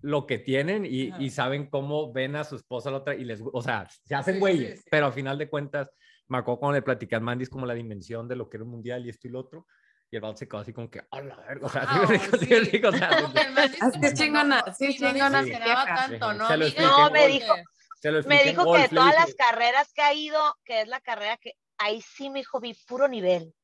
[0.02, 3.42] lo que tienen y, y, saben cómo ven a su esposa la otra y les,
[3.42, 5.92] o sea, se hacen güeyes, pero al final de cuentas,
[6.28, 9.06] me acuerdo cuando le platican Mandis como la dimensión de lo que era un mundial
[9.06, 9.68] y esto y lo otro,
[10.14, 11.66] Y el vato se quedó así como que, ¡a la verga!
[11.66, 12.66] O sea, Ah, sí, sí, sí.
[12.70, 15.52] sí, o sea, Como que dice Es chingona, no, sí, sí, no chingona se mi
[15.54, 16.56] esperaba tanto, ¿no?
[16.56, 16.88] Lo expliqué.
[16.88, 17.56] No, me dijo-
[18.00, 20.88] se lo Me dijo que de todas dije, las carreras que ha ido, que es
[20.88, 23.56] la carrera que ahí sí me dijo, vi puro nivel,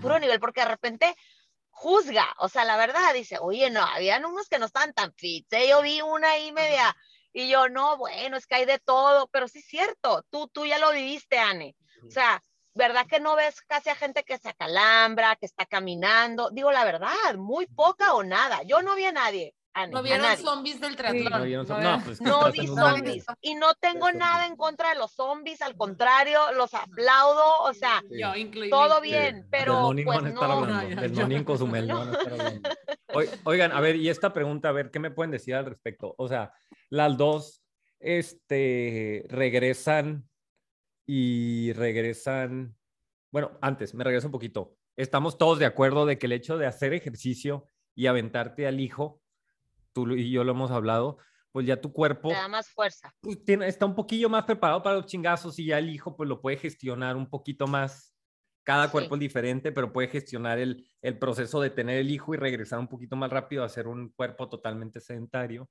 [0.00, 0.20] puro Ajá.
[0.20, 1.16] nivel, porque de repente
[1.70, 5.52] juzga, o sea, la verdad dice, oye, no, habían unos que no estaban tan fit,
[5.54, 5.68] ¿eh?
[5.68, 6.96] yo vi una ahí media,
[7.32, 10.66] y yo, no, bueno, es que hay de todo, pero sí es cierto, tú, tú
[10.66, 11.74] ya lo viviste, Anne,
[12.06, 12.40] o sea,
[12.76, 16.50] ¿verdad que no ves casi a gente que se acalambra, que está caminando?
[16.50, 19.54] Digo la verdad, muy poca o nada, yo no vi a nadie,
[19.90, 20.44] No vieron nadie.
[20.44, 21.32] zombies del triatlón.
[21.32, 24.90] No, vieron no, pues, que No estás vi zombies y no tengo nada en contra
[24.90, 28.02] de los zombies, al contrario, los aplaudo, o sea.
[28.10, 28.32] Yo
[28.70, 30.42] todo bien, Del pero no pues no.
[30.42, 31.00] hablando.
[31.00, 31.90] Del en Cozumel
[33.44, 36.14] Oigan, a ver, y esta pregunta, a ver, ¿qué me pueden decir al respecto?
[36.18, 36.52] O sea,
[36.90, 37.62] las dos
[37.98, 40.28] este, regresan
[41.06, 42.76] y regresan.
[43.30, 44.76] Bueno, antes, me regreso un poquito.
[44.96, 49.22] Estamos todos de acuerdo de que el hecho de hacer ejercicio y aventarte al hijo,
[49.92, 51.18] tú y yo lo hemos hablado,
[51.52, 53.14] pues ya tu cuerpo Te da más fuerza.
[53.20, 56.28] pues, tiene, está un poquillo más preparado para los chingazos y ya el hijo pues
[56.28, 58.14] lo puede gestionar un poquito más.
[58.64, 58.92] Cada Sí.
[58.92, 62.78] cuerpo es diferente, pero puede gestionar el, el proceso de tener el hijo y regresar
[62.80, 65.70] un poquito más rápido a ser un cuerpo totalmente sedentario.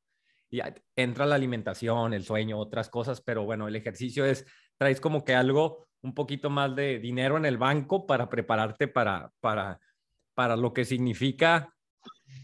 [0.49, 0.61] Y
[0.95, 4.45] entra la alimentación, el sueño, otras cosas, pero bueno, el ejercicio es,
[4.77, 9.31] traes como que algo, un poquito más de dinero en el banco para prepararte para,
[9.39, 9.79] para,
[10.33, 11.71] para lo que significa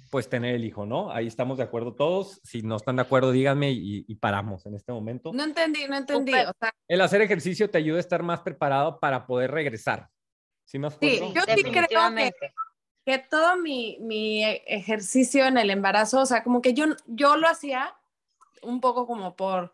[0.09, 1.11] pues tener el hijo, ¿no?
[1.11, 2.41] Ahí estamos de acuerdo todos.
[2.43, 5.31] Si no están de acuerdo, díganme y, y paramos en este momento.
[5.33, 6.33] No entendí, no entendí.
[6.33, 10.09] O sea, El hacer ejercicio te ayuda a estar más preparado para poder regresar.
[10.65, 11.33] ¿Sí me Sí, acuerdo?
[11.33, 12.31] yo sí creo que-
[13.05, 17.47] que todo mi, mi ejercicio en el embarazo, o sea, como que yo, yo lo
[17.47, 17.95] hacía
[18.61, 19.73] un poco como por,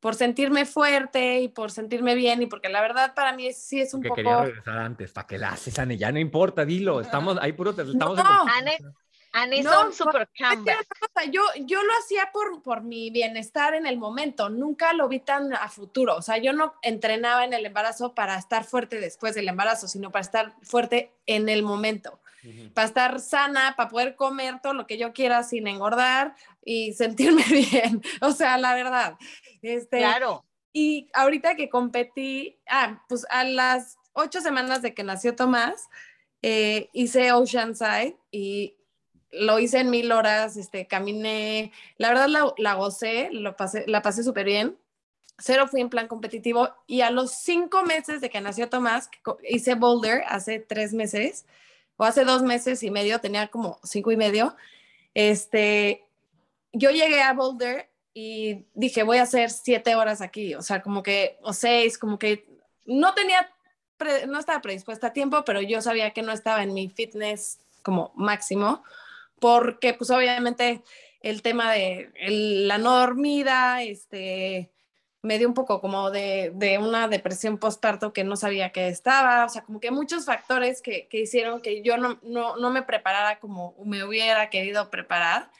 [0.00, 3.80] por sentirme fuerte y por sentirme bien y porque la verdad para mí es- sí
[3.80, 4.16] es un que poco...
[4.16, 5.12] quería regresar antes.
[5.12, 5.96] ¿Para qué la haces, Ane?
[5.96, 7.00] Ya no importa, dilo.
[7.00, 8.78] Estamos ahí puro, te- estamos en- No, Anne,
[9.32, 10.28] Anne No, hizo un pues, super
[11.14, 15.20] que yo, yo lo hacía por, por mi bienestar en el momento, nunca lo vi
[15.20, 19.34] tan a futuro, o sea, yo no entrenaba en el embarazo para estar fuerte después
[19.34, 22.20] del embarazo, sino para estar fuerte en el momento,
[22.74, 26.34] para estar sana, para poder comer todo lo que yo quiera sin engordar
[26.64, 29.16] y sentirme bien, o sea, la verdad.
[29.62, 30.44] Este, Claro.
[30.72, 35.88] y ahorita que competí, ah, pues a las ocho semanas de que nació Tomás,
[36.42, 38.76] eh, hice Oceanside y
[39.30, 44.02] lo hice en mil horas, este, caminé, la verdad la, la gocé, lo pasé, la
[44.02, 44.76] pasé súper bien.
[45.38, 49.20] Cero fui en plan competitivo y a los cinco meses de que nació Tomás, que
[49.48, 51.46] hice Boulder hace tres meses
[51.96, 54.56] o hace dos meses y medio, tenía como cinco y medio,
[55.14, 56.06] este,
[56.72, 61.02] yo llegué a Boulder y dije, voy a hacer siete horas aquí, o sea, como
[61.02, 62.46] que, o seis, como que
[62.84, 63.48] no tenía,
[64.28, 68.12] no estaba predispuesta a tiempo, pero yo sabía que no estaba en mi fitness como
[68.16, 68.82] máximo,
[69.38, 70.82] porque pues obviamente
[71.22, 72.10] el tema de
[72.66, 74.70] la no dormida, este,
[75.22, 79.44] me dio un poco como de, de una depresión postparto que no sabía que estaba,
[79.44, 82.82] o sea, como que muchos factores que, que hicieron que yo no, no, no me
[82.82, 85.50] preparara como me hubiera querido preparar.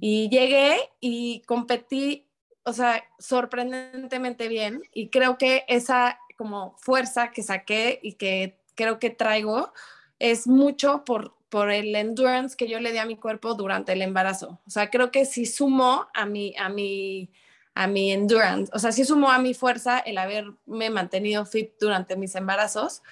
[0.00, 2.26] Y llegué y competí,
[2.64, 4.82] o sea, sorprendentemente bien.
[4.92, 9.72] Y creo que esa como fuerza que saqué y que creo que traigo
[10.18, 14.02] es mucho por, por el endurance que yo le di a mi cuerpo durante el
[14.02, 14.60] embarazo.
[14.66, 17.30] O sea, creo que sí sumó a mi, a mi,
[17.74, 18.70] a mi endurance.
[18.74, 23.02] O sea, sí sumó a mi fuerza el haberme mantenido fit durante mis embarazos.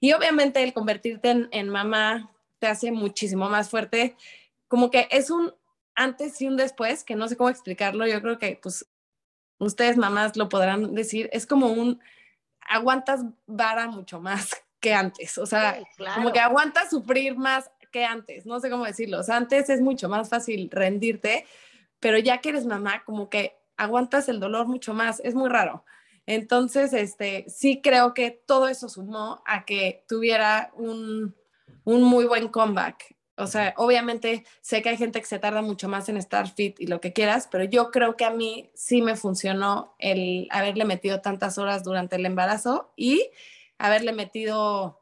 [0.00, 4.16] Y obviamente el convertirte en, en mamá te hace muchísimo más fuerte.
[4.68, 5.54] Como que es un
[5.94, 8.06] antes y un después, que no sé cómo explicarlo.
[8.06, 8.86] Yo creo que pues
[9.58, 11.28] ustedes mamás lo podrán decir.
[11.32, 12.00] Es como un,
[12.60, 14.50] aguantas vara mucho más
[14.80, 15.38] que antes.
[15.38, 16.16] O sea, Sí, claro.
[16.16, 18.46] como que aguantas sufrir más que antes.
[18.46, 19.20] No sé cómo decirlo.
[19.20, 21.46] O sea, antes es mucho más fácil rendirte,
[22.00, 25.20] pero ya que eres mamá, como que aguantas el dolor mucho más.
[25.20, 25.84] Es muy raro.
[26.24, 31.34] Entonces, este, sí creo que todo eso sumó a que tuviera un,
[31.84, 33.14] un muy buen comeback.
[33.42, 36.80] O sea, obviamente sé que hay gente que se tarda mucho más en estar fit
[36.80, 40.84] y lo que quieras, pero yo creo que a mí sí me funcionó el haberle
[40.84, 43.30] metido tantas horas durante el embarazo y
[43.78, 45.00] haberle metido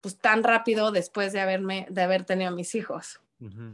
[0.00, 3.20] pues tan rápido después de haberme de haber tenido a mis hijos.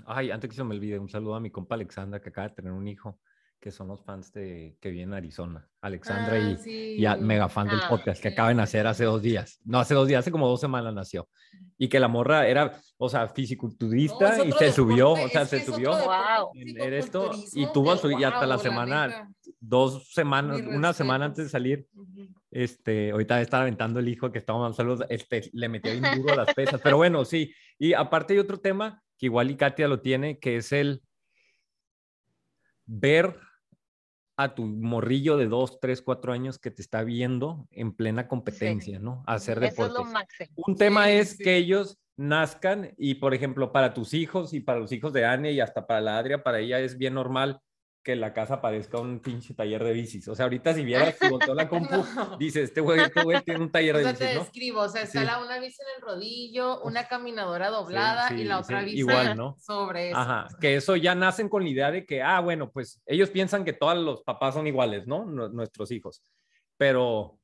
[0.06, 2.54] Ay, antes que se me olvide, un saludo a mi compa Alexandra, que acaba de
[2.54, 3.18] tener un hijo,
[3.60, 5.68] que son los fans de que vive en Arizona.
[5.82, 6.94] Alexandra y, Ah, sí.
[6.98, 8.32] y a- mega fan del Ah, podcast, que sí.
[8.32, 9.60] acaba de nacer hace dos días.
[9.64, 11.28] No, hace dos días, hace como dos semanas nació.
[11.76, 15.44] Y que la morra era, o sea, No, fisiculturista es y se subió, o sea,
[15.44, 16.50] se subió Wow.
[16.54, 19.28] en- en esto y tuvo su, y hasta la semana, neta.
[19.60, 22.28] dos semanas, una semana antes de salir, Ujú.
[22.52, 26.52] Este, ahorita está aventando el hijo que estábamos saludos, este, le metió bien duro las
[26.52, 27.54] pesas, pero bueno, sí.
[27.78, 31.00] Y aparte hay otro tema que igual y Katia lo tiene, que es el
[32.86, 33.38] ver
[34.42, 38.98] a tu morrillo de dos, tres, cuatro años que te está viendo en plena competencia,
[38.98, 39.22] ¿no?
[39.26, 39.94] A hacer Eso es deporte.
[39.98, 40.50] lo máximo.
[40.66, 41.44] Un tema Sí, es sí.
[41.44, 45.52] que ellos nazcan y, por ejemplo, para tus hijos y para los hijos de Anne
[45.52, 47.60] y hasta para la Adria, para ella es bien normal
[48.02, 50.26] que la casa parezca un pinche taller de bicis.
[50.28, 52.02] O sea, ahorita si vieras, si volteó la compu,
[52.38, 54.42] dices, este güey, este güey tiene un taller O de sea, te bicis, ¿no?
[54.44, 55.26] describo, o sea, está Sí.
[55.26, 58.98] la, una bici en el rodillo, una caminadora doblada sí, y la otra sí, bici
[59.00, 59.56] igual, ¿no?
[59.58, 60.18] sobre eso.
[60.18, 63.64] Ajá, que eso ya nacen con la idea de que, ah, bueno, pues ellos piensan
[63.64, 65.26] que todos los papás son iguales, ¿no?
[65.26, 66.22] Nue- Nuestros hijos.
[66.78, 67.38] Pero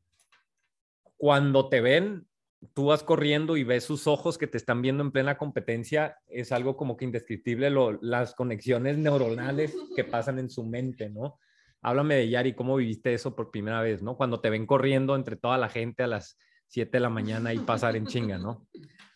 [1.16, 2.27] cuando te ven,
[2.75, 6.53] tú vas corriendo y ves sus ojos que te están viendo en plena competencia, es
[6.53, 11.38] algo como que indescriptible lo- las conexiones neuronales que pasan en su mente, ¿no?
[11.83, 14.16] Háblame de Yari, ¿cómo viviste eso por primera vez, ¿no?
[14.16, 16.38] Cuando te ven corriendo entre toda la gente a las
[16.69, 18.66] 7 de la mañana y pasar en chinga, ¿no?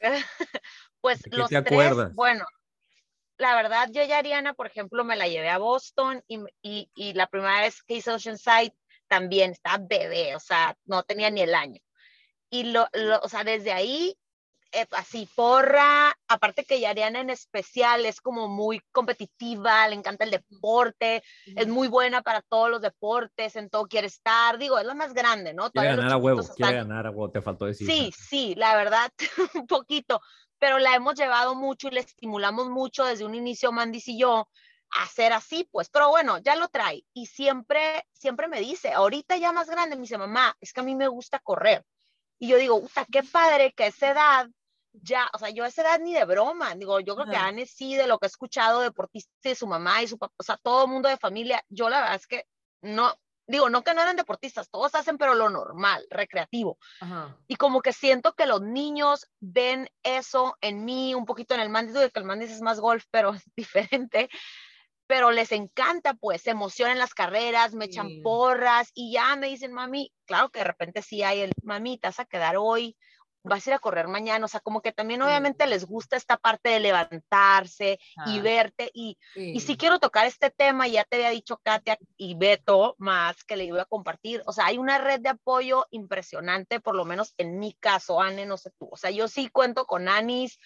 [1.00, 2.14] Pues ¿De qué los te tres, acuerdas?
[2.14, 2.44] bueno,
[3.38, 7.14] la verdad, yo y Ariana, por ejemplo, me la llevé a Boston y, y, y
[7.14, 8.74] la primera vez que hice Oceanside
[9.08, 11.80] también estaba bebé, o sea, no tenía ni el año.
[12.50, 14.16] Y lo, lo- o sea, desde ahí,
[14.72, 20.30] eh, así, porra, aparte que Ariana en especial es como muy competitiva, le encanta el
[20.30, 24.94] deporte, es muy buena para todos los deportes, en todo quiere estar, digo, es la
[24.94, 25.70] más grande, ¿no?
[25.70, 27.86] Quiere ganar a huevo, chiquitos quiere están- ganar a huevo, te faltó decir.
[27.90, 29.12] Sí, sí, la verdad,
[29.62, 30.20] un poquito,
[30.58, 34.48] pero la hemos llevado mucho y le estimulamos mucho desde un inicio, Mandis y yo,
[34.92, 39.36] a hacer así, pues, pero bueno, ya lo trae y siempre, siempre me dice, ahorita
[39.36, 41.84] ya más grande, me dice, mamá, es que a mí me gusta correr.
[42.40, 44.48] Y yo digo, puta, qué padre que a esa edad,
[44.92, 47.36] ya, o sea, yo a esa edad ni de broma, digo, yo creo que.
[47.36, 50.42] Anne sí, de lo que he escuchado, deportista de su mamá y su papá, o
[50.42, 52.46] sea, todo el mundo de familia, yo la verdad es que
[52.80, 53.14] no,
[53.46, 57.36] digo, no que no eran deportistas, todos hacen, pero lo normal, recreativo Ajá.
[57.46, 61.68] y como que siento que los niños ven eso en mí, un poquito en el
[61.68, 64.30] Mandis, digo que el Mandis es más golf, pero es diferente,
[65.10, 68.20] pero les encanta, pues, se emocionan las carreras, me echan Sí.
[68.22, 72.06] porras y ya me dicen, mami, claro que de repente sí hay el, mami, te
[72.06, 72.96] vas a quedar hoy,
[73.42, 75.26] vas a ir a correr mañana, o sea, como que también Sí.
[75.26, 79.50] obviamente les gusta esta parte de levantarse y verte y Sí.
[79.56, 83.56] y sí quiero tocar este tema, ya te había dicho Katia y Beto más que
[83.56, 84.44] le iba a compartir.
[84.46, 88.46] O sea, hay una red de apoyo impresionante, por lo menos en mi caso, Anne,
[88.46, 88.88] no sé tú.
[88.92, 90.60] O sea, yo sí cuento con Anis.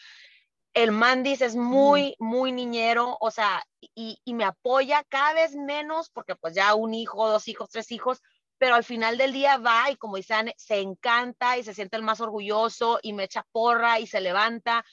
[0.74, 6.10] El Mandis es muy, muy niñero, o sea, y, y me apoya cada vez menos,
[6.10, 8.20] porque pues ya un hijo, dos hijos, tres hijos,
[8.58, 11.96] pero al final del día va y como dice Anne, se encanta y se siente
[11.96, 14.84] el más orgulloso y me echa porra y se levanta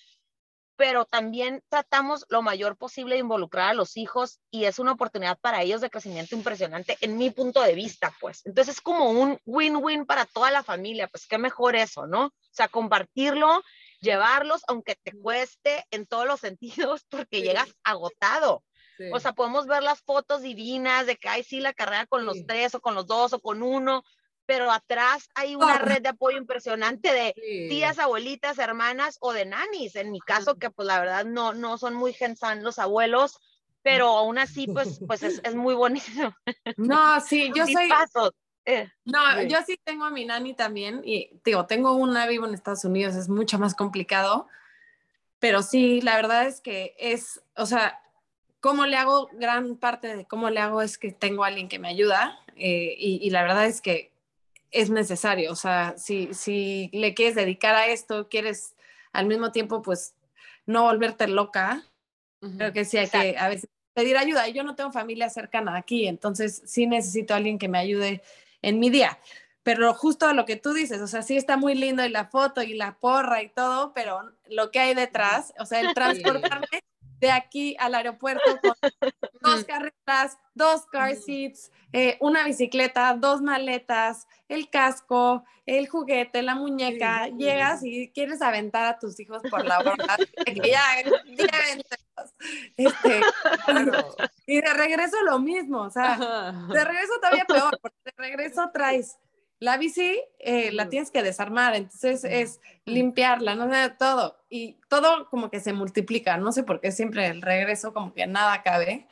[0.81, 5.37] pero también tratamos lo mayor posible de involucrar a los hijos y es una oportunidad
[5.39, 8.43] para ellos de crecimiento impresionante en mi punto de vista, pues.
[8.47, 12.25] Entonces es como un win-win para toda la familia, pues qué mejor eso, ¿no?
[12.25, 13.61] O sea, compartirlo,
[14.01, 17.43] llevarlos, aunque te cueste en todos los sentidos, porque Sí.
[17.43, 18.63] llegas agotado.
[18.97, 19.05] Sí.
[19.13, 22.37] O sea, podemos ver las fotos divinas de que, ay, sí, la carrera con los
[22.37, 22.45] Sí.
[22.45, 24.03] tres o con los dos o con uno,
[24.45, 25.85] pero atrás hay una Oh.
[25.85, 27.67] red de apoyo impresionante de Sí.
[27.69, 29.95] tías, abuelitas, hermanas o de nanis.
[29.95, 33.37] En mi caso, que pues la verdad no, no son muy gensan los abuelos,
[33.83, 36.35] pero aún así, pues, pues es, es muy bonito.
[36.77, 38.31] No, sí, yo soy, pasos.
[38.65, 39.47] Eh, no, Sí.
[39.47, 43.15] yo sí tengo a mi nani también y digo, tengo una vivo en Estados Unidos,
[43.15, 44.47] es mucho más complicado,
[45.39, 47.99] pero sí, la verdad es que es, o sea,
[48.59, 51.79] cómo le hago, gran parte de cómo le hago es que tengo a alguien que
[51.79, 54.11] me ayuda eh, y, y la verdad es que
[54.69, 58.75] es necesario, o sea, si, si le quieres dedicar a esto, quieres
[59.11, 60.15] al mismo tiempo, pues,
[60.65, 61.83] no volverte loca.
[62.57, 64.47] Creo que sí hay que a veces pedir ayuda.
[64.47, 68.23] Yo no tengo familia cercana aquí, entonces sí necesito a alguien que me ayude
[68.61, 69.19] en mi día.
[69.63, 72.25] Pero justo a lo que tú dices, o sea, sí está muy lindo y la
[72.25, 76.83] foto y la porra y todo, pero lo que hay detrás, o sea, el transportarme
[77.19, 78.73] de aquí al aeropuerto con
[79.41, 86.55] dos carretas, dos car seats, eh, una bicicleta, dos maletas, el casco, el juguete, la
[86.55, 90.83] muñeca, llegas y quieres aventar a tus hijos por la borda, que ya,
[91.25, 91.85] llévenselos.
[92.77, 93.21] Este,
[93.65, 94.15] Claro.
[94.45, 96.17] y de regreso lo mismo, o sea,
[96.71, 99.17] de regreso todavía peor, porque de regreso traes
[99.61, 104.35] la bici, eh, la tienes que desarmar, entonces es limpiarla, no sé, todo.
[104.49, 108.25] Y todo como que se multiplica, no sé por qué siempre el regreso como que
[108.25, 109.07] nada cabe.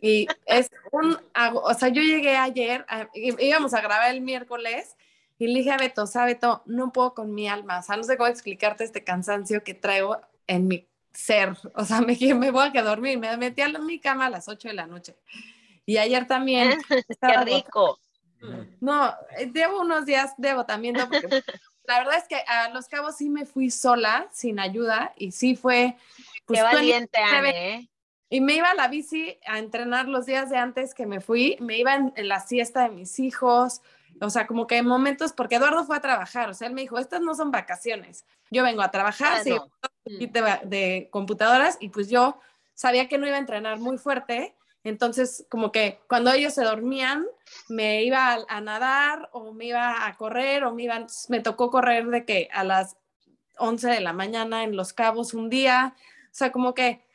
[0.00, 1.16] Y es un,
[1.54, 4.96] o sea, yo llegué ayer, a- íbamos a grabar el miércoles
[5.38, 7.96] y le dije a Beto, o sea, Beto, no puedo con mi alma, o sea,
[7.96, 12.50] no sé cómo explicarte este cansancio que traigo en mi ser, o sea, me, me
[12.50, 14.86] voy a que dormir, me metí a la- mi cama a las 8 de la
[14.86, 15.16] noche.
[15.86, 17.98] Y ayer también Qué estaba rico.
[18.80, 21.28] No, eh, llevo unos días de agotamiento porque
[21.84, 25.56] la verdad es que a Los Cabos sí me fui sola, sin ayuda, y sí
[25.56, 25.96] fue...
[26.44, 27.88] pues, Qué valiente, Anne, ¿eh?
[28.28, 31.56] Y me iba a la bici a entrenar los días de antes que me fui,
[31.60, 33.82] me iba en, en la siesta de mis hijos,
[34.20, 36.80] o sea, como que en momentos, porque Eduardo fue a trabajar, o sea, él me
[36.80, 39.70] dijo, estas no son vacaciones, yo vengo a trabajar, sí, no.
[40.18, 42.38] kit de, de computadoras y pues yo
[42.74, 44.54] sabía que no iba a entrenar muy fuerte,
[44.84, 47.26] entonces como que cuando ellos se dormían
[47.68, 51.70] me iba a, a nadar o me iba a correr o me iba, me tocó
[51.70, 52.96] correr de que a las
[53.58, 57.05] 11 de la mañana en Los Cabos un día, o sea, como que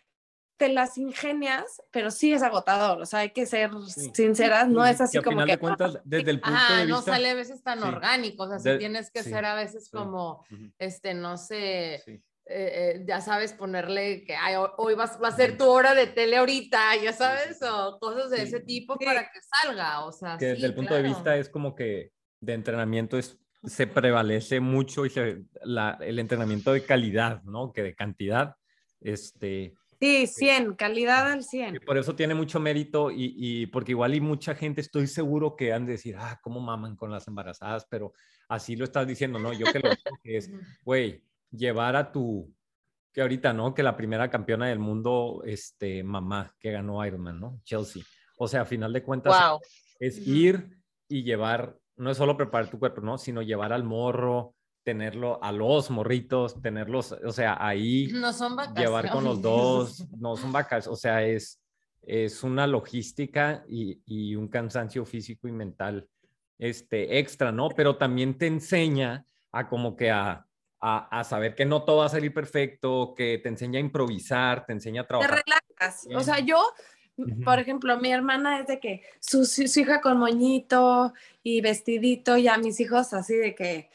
[0.62, 4.12] te las ingenias, pero sí es agotador, o sea, hay que ser Sí.
[4.14, 5.54] sinceras, no es así que a como final que...
[5.54, 7.12] de cuentas, desde el punto Ajá, de no vista...
[7.14, 7.88] sale a veces tan Sí.
[7.88, 9.92] orgánico, o sea, si De- tienes que sí, ser a veces sí.
[9.98, 10.46] como,
[10.78, 12.12] este, no sé, sí.
[12.12, 15.96] eh, eh, ya sabes, ponerle que "Ay, ho- hoy vas, va a ser tu hora
[15.96, 18.44] de tele ahorita, ya sabes, o cosas de Sí.
[18.44, 19.06] ese tipo Sí.
[19.06, 21.16] para que salga, o sea, que desde sí, el punto de claro.
[21.16, 26.72] vista es como que de entrenamiento es, se prevalece mucho y se, la, el entrenamiento
[26.74, 27.72] de calidad, ¿no?
[27.74, 28.56] Que de cantidad,
[29.00, 31.80] este, Sí, 100, calidad al y 100.
[31.86, 35.72] por eso tiene mucho mérito y, y porque igual y mucha gente estoy seguro que
[35.74, 38.12] han de decir, ah, cómo maman con las embarazadas, pero
[38.50, 39.54] así lo estás diciendo, ¿no?
[39.54, 40.52] Yo que lo digo que es,
[40.84, 42.52] güey, llevar a tu,
[43.14, 43.76] que ahorita, ¿no?
[43.76, 47.62] Que la primera campeona del mundo, este, mamá, que ganó Ironman, ¿no?
[47.64, 48.04] Chelsea.
[48.38, 49.60] O sea, a final de cuentas, Wow.
[50.00, 53.20] es ir y llevar, no es solo preparar tu cuerpo, ¿no?
[53.20, 59.10] Sino llevar al morro, tenerlo a los morritos, tenerlos, o sea, ahí, No son llevar
[59.12, 61.62] con los dos, no son vacas, o sea, es,
[62.02, 66.08] es una logística y, y un cansancio físico y mental
[66.58, 67.70] este, extra, ¿no?
[67.70, 70.48] Pero también te enseña a como que a,
[70.80, 74.66] a, a saber que no todo va a salir perfecto, que te enseña a improvisar,
[74.66, 75.44] te enseña a Te trabajar.
[75.46, 76.08] relajas.
[76.16, 76.60] O sea, yo,
[77.46, 81.14] por ejemplo, mi hermana es de que su, su, su hija con moñito
[81.44, 83.90] y vestidito, y a mis hijos así de que...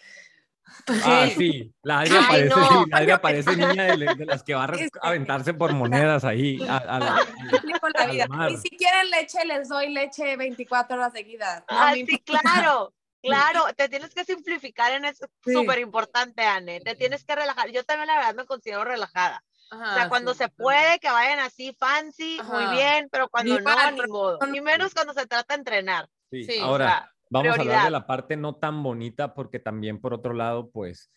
[0.85, 1.35] pues, Ah, sí.
[1.37, 2.87] sí, la Adria Ay, parece, no.
[2.89, 4.99] la Adria parece niña de, de las que va a Este.
[5.01, 7.21] a aventarse por monedas ahí a, a la-
[7.53, 8.27] explico la vida.
[8.29, 8.51] mar.
[8.51, 11.61] Y si quieren leche, les doy leche 24 horas seguidas.
[11.71, 12.93] No Ah, sí, claro,
[13.23, 15.53] claro, te tienes que simplificar en eso, Sí.
[15.53, 17.71] súper importante, Anne, te tienes que relajar.
[17.71, 19.43] Yo también la verdad me considero relajada.
[19.73, 22.71] O sea, Ajá, cuando sí, se puede que vayan así fancy, muy Ajá.
[22.73, 24.39] bien, pero cuando Igual, no, ni modo.
[24.55, 26.09] Y menos cuando se trata de entrenar.
[26.31, 29.35] Sí, Sí, o O ahora sea, vamos a hablar de la parte no tan bonita
[29.35, 31.13] porque también por otro lado, pues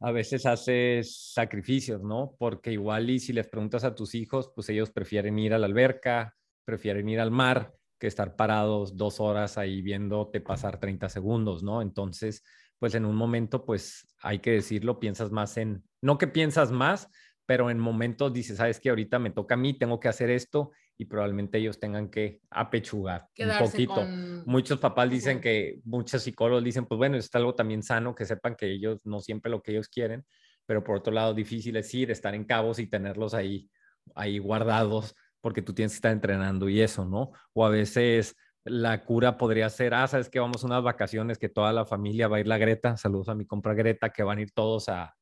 [0.00, 2.34] a veces haces sacrificios, ¿no?
[2.38, 5.66] Porque igual y si les preguntas a tus hijos, pues ellos prefieren ir a la
[5.66, 11.62] alberca, prefieren ir al mar que estar parados dos horas ahí viéndote pasar 30 segundos,
[11.62, 11.80] ¿no?
[11.80, 12.44] Entonces,
[12.78, 17.08] pues en un momento, pues hay que decirlo, piensas más en, no que piensas más,
[17.46, 20.72] pero en momentos dices, sabes que ahorita me toca a mí, tengo que hacer esto
[20.98, 23.94] y probablemente ellos tengan que apechugar un poquito.
[23.94, 24.08] con-
[24.46, 28.54] Muchos papás dicen que, muchos psicólogos dicen, pues bueno, es algo también sano, que sepan
[28.56, 30.24] que ellos no siempre lo que ellos quieren,
[30.66, 33.68] pero por otro lado, difícil es ir, estar en cabos y tenerlos ahí,
[34.14, 37.32] ahí guardados, porque tú tienes que estar entrenando y eso, ¿no?
[37.52, 41.48] O a veces la cura podría ser, ah, sabes que vamos a unas vacaciones que
[41.48, 44.38] toda la familia va a ir la Greta, saludos a mi compra Greta, que van
[44.38, 45.14] a ir todos a,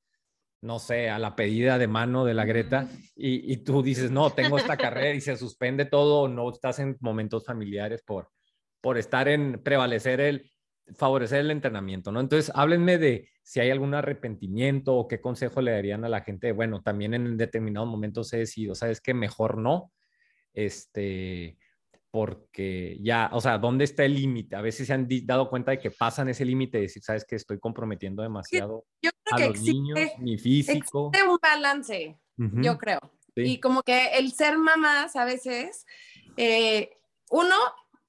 [0.65, 4.31] no sé, a la pedida de mano de la Greta, y, y tú dices, no,
[4.31, 8.31] tengo esta carrera y se suspende todo, no estás en momentos familiares por,
[8.81, 10.51] por estar en prevalecer el,
[10.97, 12.21] favorecer el entrenamiento, ¿no?
[12.21, 16.53] Entonces, háblenme de si hay algún arrepentimiento o qué consejo le darían a la gente.
[16.53, 19.15] Bueno, también en determinados momentos he decidido, ¿sabes qué?
[19.15, 19.93] Mejor no,
[20.53, 21.59] este,
[22.15, 24.55] porque ya, o sea, ¿dónde está el límite?
[24.55, 27.35] A veces se han dado cuenta de que pasan ese límite de decir, ¿sabes qué?
[27.35, 31.11] Estoy comprometiendo demasiado Yo creo a que los existe, niños, mi físico.
[31.11, 33.01] existe un balance, Ujú, yo creo.
[33.35, 33.43] sí.
[33.43, 35.87] Y como que el ser mamás a veces,
[36.37, 36.97] eh,
[37.31, 37.57] uno,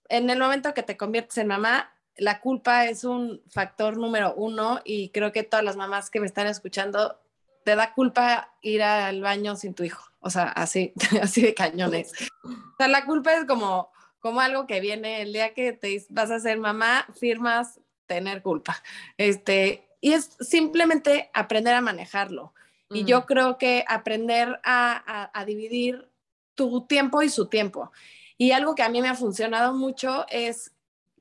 [0.08, 4.82] en el momento que te conviertes en mamá, la culpa es un factor número uno
[4.86, 7.20] y creo que todas las mamás que me están escuchando,
[7.64, 10.06] te da culpa ir al baño sin tu hijo.
[10.20, 10.94] O sea, así,
[11.24, 12.12] así de cañones.
[12.44, 13.90] O sea, la culpa es como,
[14.26, 18.76] como algo que viene el día que te vas a ser mamá, firmas tener culpa.
[19.18, 22.52] Este, y es simplemente aprender a manejarlo.
[22.90, 26.10] Y yo creo que aprender a, a- a dividir
[26.56, 27.92] tu tiempo y su tiempo.
[28.36, 30.74] Y algo que a mí me ha funcionado mucho es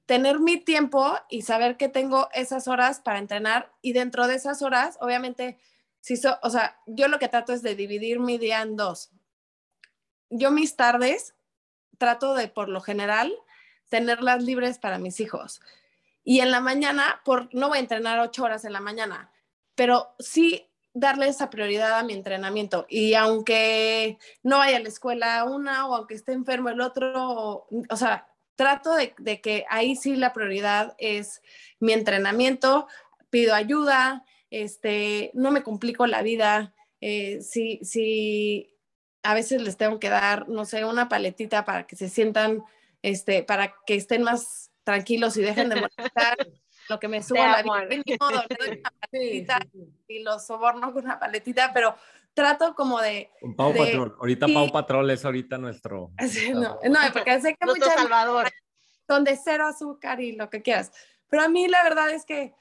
[0.06, 4.62] tener mi tiempo y saber que tengo esas horas para entrenar y dentro de esas
[4.62, 5.58] horas, obviamente,
[6.00, 9.10] si so- o sea, yo lo que trato es de dividir mi día en dos.
[10.30, 11.34] Yo mis tardes
[11.98, 13.34] trato de, por lo general,
[13.88, 15.60] tenerlas libres para mis hijos.
[16.22, 19.30] Y en la mañana, por, no voy a entrenar ocho horas en la mañana,
[19.74, 22.86] pero sí darle esa prioridad a mi entrenamiento.
[22.88, 27.96] Y aunque no vaya a la escuela una o aunque esté enfermo el otro, o,
[27.96, 31.42] sea, trato de, de que ahí sí la prioridad es
[31.80, 32.86] mi entrenamiento,
[33.28, 38.73] pido ayuda, este, no me complico la vida, eh, si, si
[39.24, 42.62] a veces les tengo que dar, no sé, una paletita para que se sientan,
[43.02, 46.36] este, para que estén más tranquilos y dejen de molestar,
[46.88, 47.88] lo que me subo a la amor.
[47.88, 49.58] vida, ni modo, le doy una paletita
[50.06, 51.96] y los soborno con una paletita, pero
[52.34, 53.30] trato como de...
[53.40, 54.16] Con Pau de- Patrol.
[54.20, 54.54] Ahorita sí.
[54.54, 56.12] Pau Patrol es ahorita nuestro.
[56.28, 58.50] Sí, no, no, porque sé que muchas Salvador.
[59.08, 60.92] son de cero azúcar y lo que quieras.
[61.28, 62.54] Pero a mí la verdad es que,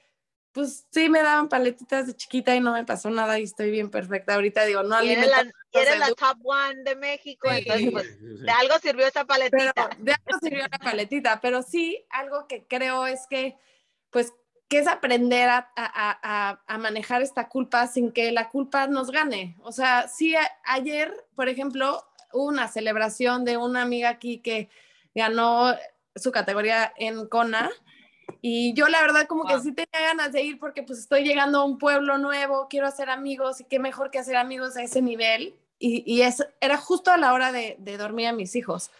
[0.53, 3.89] pues sí me daban paletitas de chiquita y no me pasó nada y estoy bien
[3.89, 4.35] perfecta.
[4.35, 7.57] Ahorita digo, no Y eres la, y top one de México, Sí.
[7.65, 9.89] entonces pues de algo sirvió esa pero paletita.
[9.97, 13.57] de algo sirvió la paletita, pero sí algo que creo es que,
[14.11, 14.31] pues,
[14.69, 19.09] que es aprender a, a- a- a- manejar esta culpa sin que la culpa nos
[19.11, 19.55] gane.
[19.63, 24.69] O sea, sí, a- ayer, por ejemplo, hubo una celebración de una amiga aquí que
[25.15, 25.75] ganó
[26.15, 27.71] su categoría en Kona.
[28.41, 31.59] Y yo la verdad como que sí tenía ganas de ir porque pues estoy llegando
[31.59, 35.01] a un pueblo nuevo, quiero hacer amigos y qué mejor que hacer amigos a ese
[35.01, 35.55] nivel.
[35.79, 38.91] Y, y es, era justo a la hora de, de dormir a mis hijos.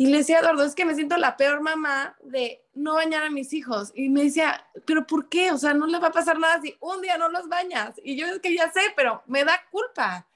[0.00, 3.24] Y le decía a Eduardo, es que me siento la peor mamá de no bañar
[3.24, 3.90] a mis hijos.
[3.96, 5.50] Y me decía, pero ¿por qué?
[5.50, 8.00] O sea, no les va a pasar nada si un día no los bañas.
[8.04, 10.28] Y yo es que ya sé, pero me da culpa.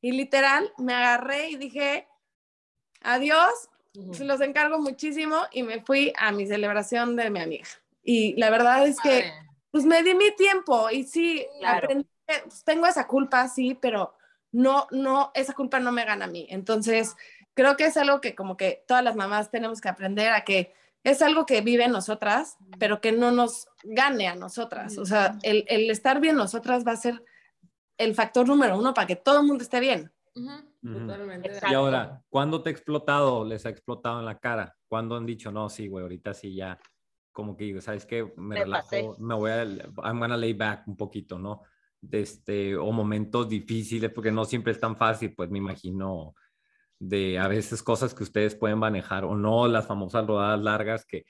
[0.00, 2.06] Y literal, me agarré y dije,
[3.02, 3.68] adiós,
[4.12, 7.66] se los encargo muchísimo y me fui a mi celebración de mi amiga.
[8.02, 9.32] Y la verdad es que,
[9.70, 11.84] pues me di mi tiempo y sí, Claro.
[11.84, 14.14] aprendí, pues, tengo esa culpa, sí, pero
[14.52, 16.46] no, no, esa culpa no me gana a mí.
[16.50, 17.16] Entonces,
[17.54, 20.74] creo que es algo que como que todas las mamás tenemos que aprender a que
[21.04, 24.98] es algo que vive en nosotras, pero que no nos gane a nosotras.
[24.98, 27.22] O sea, el, el estar bien nosotras va a ser
[27.98, 30.12] el factor número uno para que todo el mundo esté bien.
[30.34, 30.67] Ujú.
[30.82, 31.48] Totalmente.
[31.48, 31.72] Exacto.
[31.72, 33.44] Y ahora, ¿cuándo te ha explotado?
[33.44, 34.74] ¿Les ha explotado en la cara?
[34.86, 36.78] ¿Cuándo han dicho, no, sí, güey, ahorita sí ya,
[37.32, 38.24] como que digo, ¿sabes qué?
[38.36, 39.08] Me, Me relajo, pasé.
[39.18, 41.62] me voy a, I'm gonna lay back un poquito, ¿no?
[42.00, 46.34] De este, o momentos difíciles, porque no siempre es tan fácil, pues me imagino
[47.00, 51.24] de a veces cosas que ustedes pueden manejar o no, las famosas rodadas largas que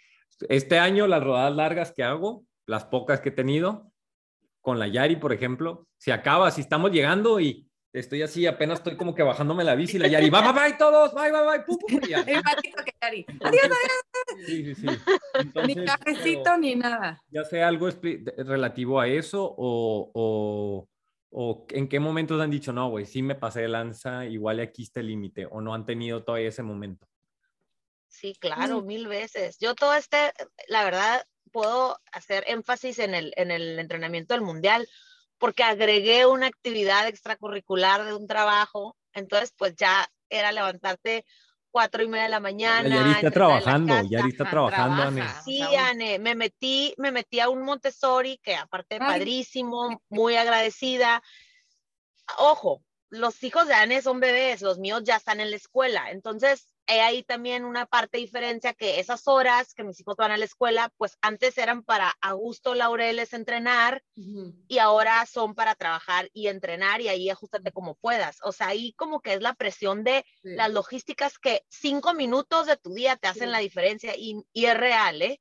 [0.48, 3.90] este año las rodadas largas que hago, las pocas que he tenido,
[4.60, 7.67] con la Yari, por ejemplo, se acaba, si estamos llegando y
[7.98, 11.14] estoy así, apenas estoy como que bajándome la bici, la Yari, bye, bye, bye, todos,
[11.14, 12.24] bye, bye, bye, pum, pum, y ya.
[12.24, 12.40] Que
[13.00, 13.26] Ari.
[14.46, 14.86] Sí, sí, sí.
[15.66, 17.22] Ni cafecito pero ni nada.
[17.30, 17.88] ya sea algo
[18.38, 20.88] relativo a eso o, o,
[21.30, 24.82] o en qué momentos han dicho, no, güey, sí me pasé de lanza, igual aquí
[24.82, 27.06] está el límite, o no han tenido todavía ese momento.
[28.08, 29.58] Sí, claro, mil veces.
[29.60, 30.32] Yo todo este,
[30.66, 31.22] la verdad,
[31.52, 34.88] puedo hacer énfasis en el, en el entrenamiento del mundial,
[35.38, 41.24] porque agregué una actividad extracurricular de un trabajo, entonces pues ya era levantarte
[41.70, 42.88] cuatro y media de la mañana.
[42.88, 44.08] Yari está trabajando, casa.
[44.10, 45.38] Yari está trabajando, trabaja.
[45.38, 45.42] Ane.
[45.44, 49.06] Sí, Ane, me metí, me metí a un Montessori, que aparte Ay.
[49.06, 51.22] padrísimo, muy agradecida.
[52.38, 56.74] Ojo, los hijos de Ane son bebés, los míos ya están en la escuela, entonces
[56.88, 60.46] hay ahí también una parte diferencia que esas horas que mis hijos van a la
[60.46, 64.02] escuela, pues antes eran para Augusto Laureles entrenar
[64.66, 68.38] y ahora son para trabajar y entrenar y ahí ajustate como puedas.
[68.42, 70.50] O sea, ahí como que es la presión de Sí.
[70.56, 73.52] las logísticas que cinco minutos de tu día te hacen Sí.
[73.52, 75.40] la diferencia y, y es real, ¿eh?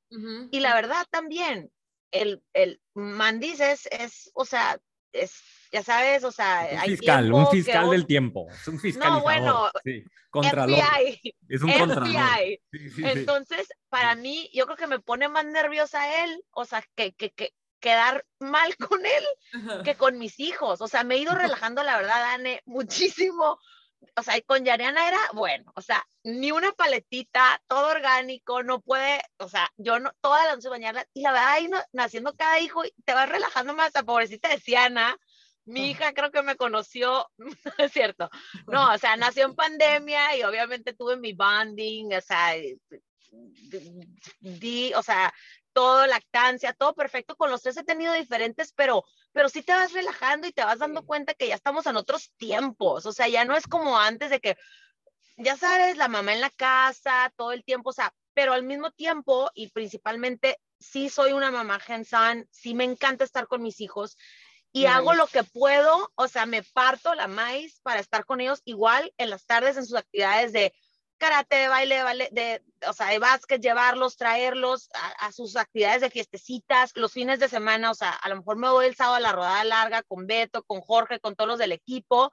[0.51, 1.71] Y la verdad también,
[2.11, 4.79] el, el Mandis es, es, o sea,
[5.13, 5.33] es,
[5.71, 9.21] ya sabes, o sea, Un hay fiscal, tiempo un fiscal un- del tiempo, es un
[9.21, 10.79] bueno, sí, contralor.
[10.79, 12.07] FBI, Es un contralor.
[12.07, 12.61] FBI.
[12.71, 13.03] Sí, sí, sí.
[13.05, 17.31] Entonces, para mí, yo creo que me pone más nerviosa él, o sea, que, que,
[17.31, 20.81] que quedar mal con él que con mis hijos.
[20.81, 23.59] O sea, me he ido relajando, la verdad, Anne, muchísimo.
[24.15, 29.21] O sea, con Yariana era, bueno, o sea, ni una paletita, todo orgánico, no puede,
[29.37, 32.59] o sea, yo no, toda la noche bañarla, y la verdad, ahí no- naciendo cada
[32.59, 35.17] hijo, te vas relajando más, a pobrecita de Siana,
[35.67, 38.29] mi hija creo que me conoció, no es cierto,
[38.67, 42.53] no, o sea, nació en pandemia y obviamente tuve mi bonding, o sea,
[44.39, 45.33] di, o sea,
[45.73, 49.93] todo lactancia, todo perfecto, con los tres he tenido diferentes, pero, pero sí te vas
[49.93, 53.45] relajando y te vas dando cuenta que ya estamos en otros tiempos, o sea, ya
[53.45, 54.57] no es como antes de que,
[55.35, 58.91] ya sabes, la mamá en la casa, todo el tiempo, o sea, pero al mismo
[58.91, 64.17] tiempo y principalmente, sí soy una mamá hands-on, sí me encanta estar con mis hijos
[64.77, 64.89] y Nice.
[64.89, 69.13] hago lo que puedo, o sea, me parto la maíz para estar con ellos igual
[69.17, 70.73] en las tardes en sus actividades de
[71.17, 75.55] karate, de baile, de, baile, de o sea, de básquet, llevarlos, traerlos a, a, sus
[75.55, 78.95] actividades de fiestecitas, los fines de semana, o sea, a lo mejor me voy el
[78.95, 82.31] sábado a la rodada larga con Beto, con Jorge, con todos los del equipo,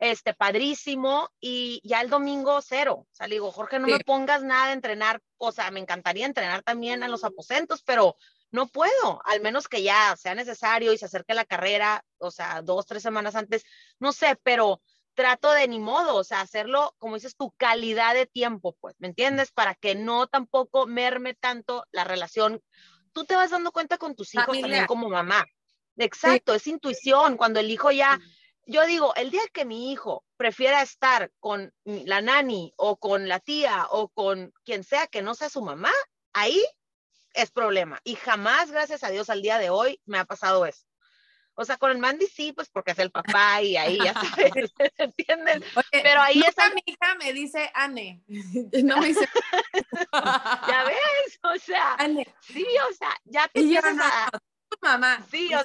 [0.00, 3.06] este, padrísimo, y ya el domingo cero.
[3.08, 3.92] O sea, le digo, Jorge, no Sí.
[3.92, 8.16] me pongas nada de entrenar, o sea, me encantaría entrenar también en los aposentos, pero
[8.50, 12.62] no puedo, al menos que ya sea necesario y se acerque la carrera, o sea,
[12.62, 13.64] dos, tres semanas antes,
[13.98, 14.80] no sé, pero
[15.14, 19.08] trato de ni modo, o sea, hacerlo, como dices, tu calidad de tiempo, pues, ¿me
[19.08, 19.50] entiendes?
[19.50, 22.62] Para que no tampoco merme tanto la relación.
[23.12, 25.44] Tú te vas dando cuenta con tus hijos también como mamá.
[25.96, 28.20] Exacto, es intuición, cuando el hijo ya,
[28.66, 33.40] yo digo, el día que mi hijo prefiera estar con la nani o con la
[33.40, 35.92] tía o con quien sea que no sea su mamá,
[36.34, 36.62] ahí
[37.36, 38.00] es problema.
[38.04, 40.84] Y jamás, gracias a Dios, al día de hoy me ha pasado eso.
[41.58, 44.12] O sea, con el Mandy sí, pues porque es el papá y ahí ya
[44.60, 45.64] sabes, ¿entienden?
[45.74, 48.22] Oye, Pero ahí nunca está- mi hija me dice Anne.
[48.84, 49.26] No me dice
[50.68, 52.26] Ya ves, o sea, Anne.
[52.40, 54.28] sí, o sea, ya te Y yo, empiezas no, a,
[54.68, 55.24] tu mamá.
[55.30, 55.60] Sí, o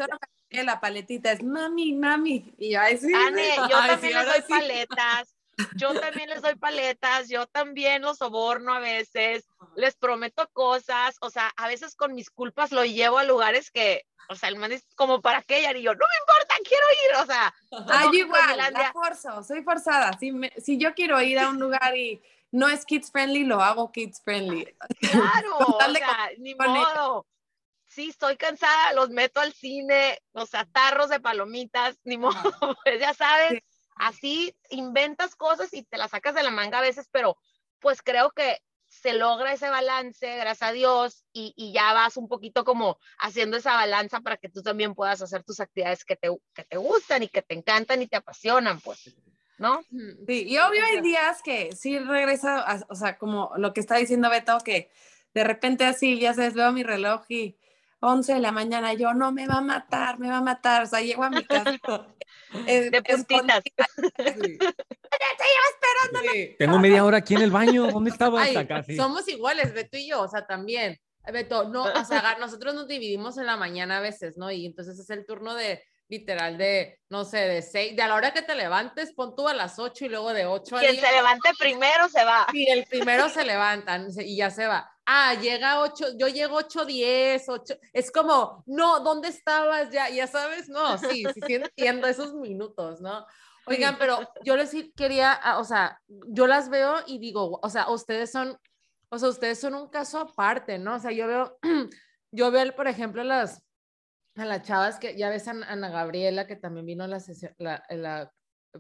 [0.47, 2.53] pide la paletita es mami, mami.
[2.57, 3.11] Y yo, ay, sí.
[3.13, 4.47] Anne, yo Ay, también sí, ahora doy sí.
[4.49, 5.36] paletas,
[5.76, 9.45] yo también les doy paletas, yo también los soborno a veces,
[9.76, 14.05] les prometo cosas, o sea, a veces con mis culpas lo llevo a lugares que,
[14.30, 17.16] o sea, el man es como para qué, y yo, no me importa, quiero ir,
[17.24, 17.53] o sea,
[17.89, 20.18] Ah, yo igual, la forzo, soy forzada.
[20.20, 23.62] Si, me- si yo quiero ir a un lugar y no es kids friendly, lo
[23.62, 24.66] hago kids friendly.
[24.99, 26.89] claro, o sea, ni con ellos.
[26.93, 27.26] modo.
[27.88, 32.34] Sí, estoy cansada, los meto al cine, o sea, tarros de palomitas, ni modo,
[32.86, 33.59] pues ya sabes, Sí.
[34.02, 37.38] Así inventas cosas y te las sacas de la manga a veces, pero
[37.80, 42.28] pues creo que se logra ese balance, gracias a Dios, y, y ya vas un
[42.28, 46.30] poquito como haciendo esa balanza para que tú también puedas hacer tus actividades que te,
[46.54, 49.16] que te gustan y que te encantan y te apasionan, pues,
[49.58, 49.82] ¿no?
[50.28, 53.95] Sí, y obvio hay días que sí regresa, a- o sea, como lo que está
[53.95, 54.91] diciendo Beto, que
[55.34, 57.58] de repente así, ya sabes, veo mi reloj y
[58.02, 60.86] 11 de la mañana, yo no me va a matar, me va a matar, o
[60.88, 61.80] sea, llego a mi casa.
[62.68, 63.64] eh, De puntitas.
[63.66, 64.74] escondida.
[66.24, 66.56] Sí.
[66.58, 67.91] Tengo media hora aquí en el baño.
[67.91, 68.47] ¿Dónde estabas?
[68.47, 68.95] Ay, sí.
[68.95, 70.99] somos iguales, Beto y yo, o sea, también.
[71.32, 74.49] Beto, no, o sea, nosotros nos dividimos en la mañana a veces, ¿no?
[74.49, 78.16] Y entonces es el turno de, literal, de, no sé, de seis, de a la
[78.16, 80.91] hora que te levantes, pon tú a las ocho y luego de ocho a Quien
[80.91, 81.03] diez.
[81.05, 82.45] se levante primero se va.
[82.51, 84.91] Y el primero se levantan se- y ya se va.
[85.05, 87.76] Ah, llega 8, yo llego 8, 10, 8.
[87.93, 89.89] Es como, no, ¿dónde estabas?
[89.89, 93.26] Ya, ya sabes, no, sí, sí, sí entiendo esos minutos, ¿no?
[93.66, 97.89] Oigan, pero yo les quería, ah, o sea, yo las veo y digo, o sea,
[97.89, 98.57] ustedes son,
[99.09, 100.95] o sea, ustedes son un caso aparte, ¿no?
[100.95, 101.57] O sea, yo veo,
[102.32, 103.62] yo veo, por ejemplo, las,
[104.36, 107.19] a las chavas que ya ves a Ana Gabriela, que también vino la,
[107.57, 107.84] la-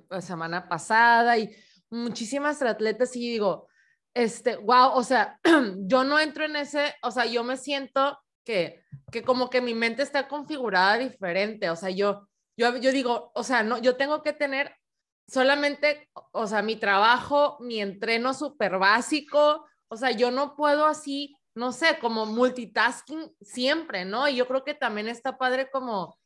[0.09, 1.53] la semana pasada y
[1.89, 3.67] muchísimas atletas y digo,
[4.13, 5.39] este, wow, o sea,
[5.79, 9.73] yo no entro en ese, o sea, yo me siento que, que como que mi
[9.73, 12.27] mente está configurada diferente, o sea, yo,
[12.57, 14.75] yo, yo digo, o sea, no, yo tengo que tener
[15.27, 21.35] solamente, o sea, mi trabajo, mi entreno súper básico, o sea, yo no puedo así,
[21.55, 24.27] no sé, como multitasking siempre, ¿no?
[24.27, 26.17] Y yo creo que también está padre como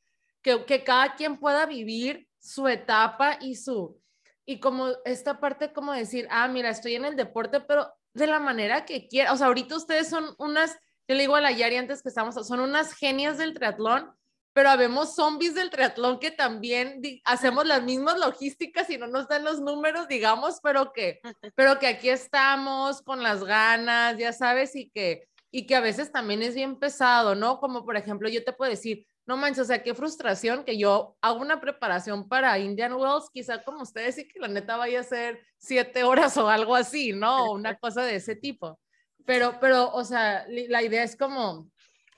[0.41, 3.99] que, que cada quien pueda vivir su etapa y su,
[4.45, 8.39] y como esta parte como decir, ah, mira, estoy en el deporte, pero de la
[8.39, 9.34] manera que quiera.
[9.34, 10.73] O sea, ahorita ustedes son unas,
[11.07, 14.11] yo le digo a la Yari antes que estamos, son unas genias del triatlón,
[14.56, 19.43] pero habemos zombies del triatlón que también hacemos las mismas logísticas y no nos dan
[19.43, 21.20] los números, digamos, pero que,
[21.58, 26.10] pero que aquí estamos con las ganas, ya sabes, y que, y que a veces
[26.10, 27.60] también es bien pesado, ¿no?
[27.60, 31.18] Como por ejemplo, yo te puedo decir, no manches, o sea, qué frustración que yo
[31.20, 35.03] hago una preparación para Indian Wells, quizá como ustedes, y que la neta vaya a
[35.03, 37.51] ser siete horas o algo así, ¿no?
[37.51, 38.80] Una cosa de ese tipo.
[39.26, 41.70] Pero, pero, o sea, la idea es como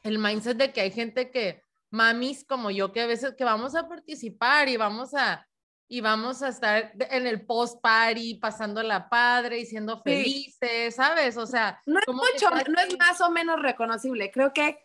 [0.03, 3.75] el mindset de que hay gente que, mamis como yo, que a veces que vamos
[3.75, 5.47] a participar y vamos a,
[5.87, 10.95] y vamos a estar de- en el post party, pasando la padre y siendo felices,
[10.95, 11.37] ¿sabes?
[11.37, 14.29] O sea, No es mucho, no es más o menos reconocible.
[14.31, 14.79] Creo que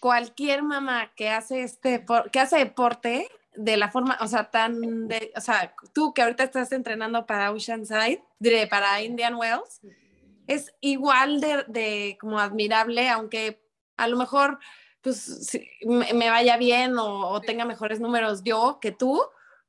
[0.00, 5.32] cualquier mamá que hace este, que hace deporte de la forma, o sea, tan de,
[5.36, 9.80] o sea, tú que ahorita estás entrenando para Oceanside, diré, para Indian Wells,
[10.46, 13.62] es igual de, de como admirable, aunque
[13.96, 14.58] a lo mejor
[15.02, 15.50] pues
[15.84, 19.20] me, vaya bien o, o tenga mejores números yo que tú,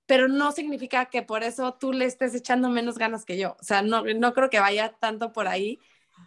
[0.05, 3.55] pero no significa que por eso tú le estés echando menos ganas que yo.
[3.59, 5.79] O sea, no, no creo que vaya tanto por ahí,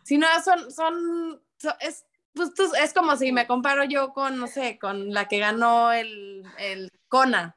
[0.02, 4.46] sino son, son, so- es, pues, tú- es como si me comparo yo con, no
[4.46, 7.54] sé, con la que ganó el, el Kona.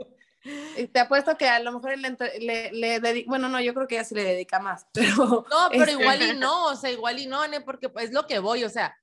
[0.78, 3.88] Y te apuesto que a lo mejor le, le, le dedi- bueno, no, yo creo
[3.88, 5.46] que ella sí le dedica más, pero...
[5.50, 8.40] No, pero Este- igual y no, o sea, igual y no, porque es lo que
[8.40, 8.96] voy, o sea,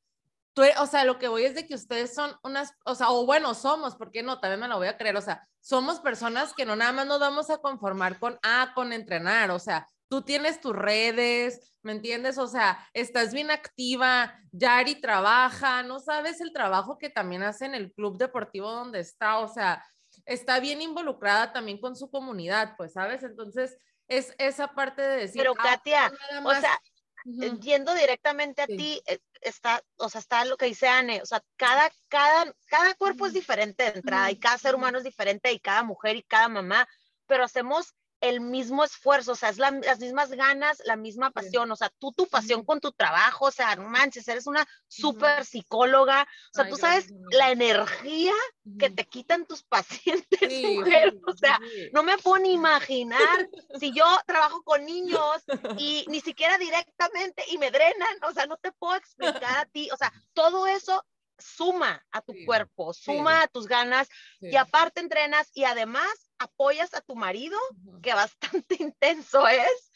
[0.57, 3.27] tú, o sea, lo que voy es de que ustedes son unas, o sea, o
[3.27, 6.65] bueno, somos, porque no, también me lo voy a creer, o sea, somos personas que
[6.65, 10.63] no nada más nos vamos a conformar con, ah, con entrenar, o sea, tú tienes
[10.63, 12.39] tus redes, ¿me entiendes?
[12.39, 17.75] O sea, estás bien activa, Yari trabaja, no sabes el trabajo que también hace en
[17.75, 19.85] el club deportivo donde está, o sea,
[20.25, 23.23] está bien involucrada también con su comunidad, pues, ¿sabes?
[23.23, 23.77] Entonces,
[24.09, 26.79] es esa parte de decir, Pero ah, Katia, no o sea,
[27.27, 27.59] Ujú.
[27.59, 28.77] yendo directamente a Sí.
[28.77, 32.95] ti, eh, está, o sea, está lo que dice Anne, o sea, cada, cada, cada
[32.95, 36.23] cuerpo es diferente de entrada y cada ser humano es diferente y cada mujer y
[36.23, 36.89] cada mamá,
[37.27, 41.71] pero hacemos el mismo esfuerzo, o sea, es la- las mismas ganas, la misma pasión,
[41.71, 45.45] o sea, tú tu pasión con tu trabajo, o sea, no manches, eres una súper
[45.45, 48.33] psicóloga, o sea, Ay, tú sabes la energía
[48.79, 51.91] que te quitan tus pacientes, Sí, mujer, sí, o sea, sí.
[51.93, 53.49] no me puedo ni imaginar
[53.79, 55.43] si yo trabajo con niños
[55.81, 59.91] y ni siquiera directamente y me drenan, o sea, no te puedo explicar a ti,
[59.93, 61.05] o sea, todo eso
[61.39, 64.09] suma a tu cuerpo, suma a tus ganas
[64.41, 67.59] y aparte entrenas y además apoyas a tu marido,
[68.03, 69.93] que bastante intenso es,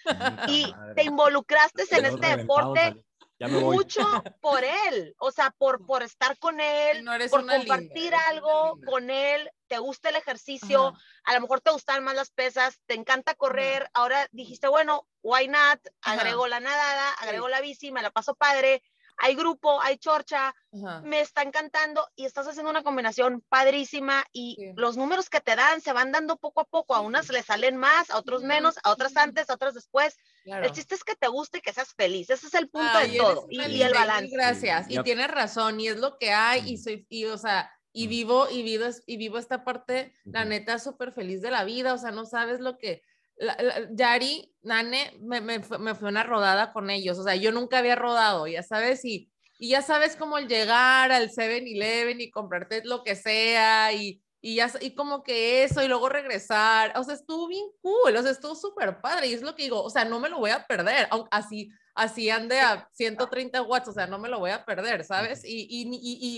[0.47, 3.05] y te involucraste en este deporte
[3.49, 4.03] mucho
[4.41, 8.75] por él, o sea, por, por estar con él, No eres por linda, compartir algo
[8.75, 8.91] linda.
[8.91, 10.99] con él, te gusta el ejercicio, Ajá.
[11.25, 15.49] a lo mejor te gustan más las pesas, te encanta correr, ahora dijiste, bueno, why
[15.49, 16.21] not, Ajá.
[16.21, 17.27] agrego la nadada, Sí.
[17.27, 18.83] agrego la bici, me la paso padre,
[19.23, 21.01] hay grupo, hay chorcha, Ajá.
[21.03, 24.73] me está encantando y estás haciendo una combinación padrísima y Sí.
[24.77, 27.77] los números que te dan se van dando poco a poco, a unas le salen
[27.77, 30.17] más, a otros menos, a otras antes, a otras después.
[30.45, 30.65] Claro.
[30.65, 33.11] El chiste es que te guste y que seas feliz, ese es el punto Ay,
[33.11, 34.35] de eres todo y, y el balance.
[34.35, 34.91] Gracias.
[34.91, 36.83] Y ya- tienes razón, y es lo que hay, y Mm.
[36.83, 38.11] soy, y o sea, y Mm.
[38.11, 41.99] vivo, y vivo, y vivo esta parte, la neta, súper feliz de la vida, o
[41.99, 43.03] sea, no sabes lo que,
[43.41, 47.35] la- la- Yari, Nane, me, me, fue- me fue una rodada con ellos, o sea,
[47.37, 52.21] yo nunca había rodado, ya sabes, y, y ya sabes cómo el llegar al 7-Eleven
[52.21, 56.93] y comprarte lo que sea, y, y ya, y como que eso, y luego regresar,
[56.97, 59.83] o sea, estuvo bien cool, o sea, estuvo súper padre, y es lo que digo,
[59.83, 63.93] o sea, no me lo voy a perder, así, así ande a 130 watts, o
[63.93, 65.45] sea, no me lo voy a perder, ¿sabes?
[65.45, 65.89] Y, y,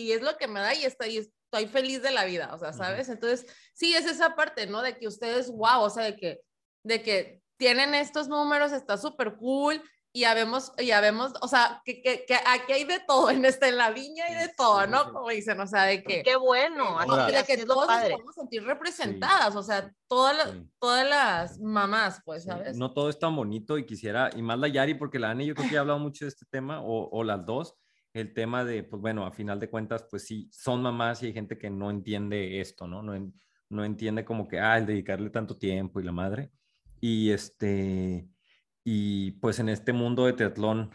[0.08, 2.72] y, es lo que me da y estoy, estoy feliz de la vida, o sea,
[2.72, 3.08] ¿sabes?
[3.08, 4.82] Entonces, sí, es esa parte, ¿no?
[4.82, 6.40] De que ustedes, wow, o sea, de que,
[6.82, 9.82] de que tienen estos números, está súper cool.
[10.14, 13.46] Y ya vemos, ya vemos, o sea, que, que, que aquí hay de todo en,
[13.46, 15.04] este, en la viña hay de Sí, todo, sí, ¿no?
[15.04, 15.10] sí.
[15.10, 18.34] Como dicen, o sea, de que, Qué bueno, Ahora- y de que todos nos podemos
[18.34, 20.68] sentir representadas, o sea, todas las, Sí.
[20.78, 22.76] todas las mamás, pues, Sí, ¿sabes?
[22.76, 25.54] No todo es tan bonito y quisiera, y más la Yari, porque la Ani yo
[25.54, 27.74] creo que ya ha hablado mucho de este tema, o, o las dos,
[28.12, 31.32] el tema de, pues bueno, a final de cuentas, pues sí, son mamás y hay
[31.32, 33.02] gente que no entiende esto, ¿no?
[33.02, 33.32] No, en-
[33.70, 36.50] no entiende como que, ah, el dedicarle tanto tiempo y la madre.
[37.02, 38.28] Y este,
[38.84, 40.90] y pues en este mundo de triatlón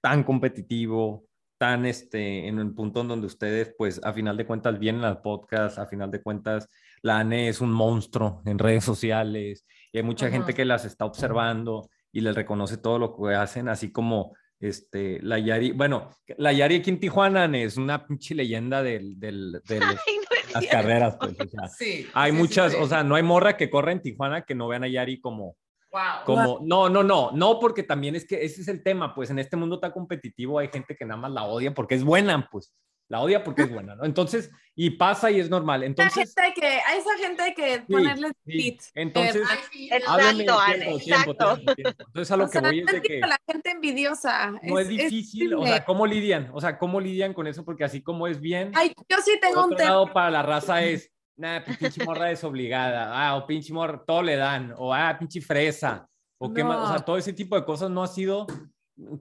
[0.00, 1.26] tan competitivo,
[1.58, 5.20] tan este, en el punto en donde ustedes, pues a final de cuentas vienen al
[5.20, 6.66] podcast, a final de cuentas
[7.02, 11.04] la ANE es un monstruo en redes sociales y hay mucha gente que las está
[11.04, 16.52] observando y les reconoce todo lo que hacen, así como este, la Yari, bueno, la
[16.52, 21.16] Yari aquí en Tijuana Ane, es una pinche leyenda del, del, Ay, no las carreras,
[21.18, 22.06] pues, o sea, Sí.
[22.14, 22.78] hay sí, muchas, sí.
[22.80, 25.56] o sea, no hay morra que corra en Tijuana que no vean a Yari como,
[25.92, 26.24] Wow.
[26.24, 29.40] como, no, no, no, no, porque también es que ese es el tema, pues en
[29.40, 32.72] este mundo tan competitivo hay gente que nada más la odia porque es buena, pues,
[33.10, 34.04] la odia porque es buena, ¿no?
[34.06, 35.82] Entonces, y pasa y es normal.
[35.82, 38.78] Entonces, gente hay que, a esa gente hay que sí, ponerle sí.
[38.94, 41.54] entonces, Ay, sí, Exacto, háblame de Ana, tiempo, exacto.
[41.56, 42.04] tiempo, tiempo.
[42.06, 44.52] Entonces, a lo O que sea, voy es no de que la gente envidiosa.
[44.62, 45.76] no es difícil, o horrible.
[45.76, 46.50] sea, ¿cómo lidian?
[46.54, 47.64] O sea, ¿cómo lidian con eso?
[47.64, 49.90] Porque así como es bien, Ay, yo sí tengo un otro tema.
[49.90, 54.22] lado, para la raza es, nah, pues, pinche morra desobligada, ah, o pinche morra, todo
[54.22, 56.08] le dan, o ah, pinche fresa,
[56.38, 57.04] o qué más, o sea, No.
[57.04, 58.46] todo ese tipo de cosas no ha sido,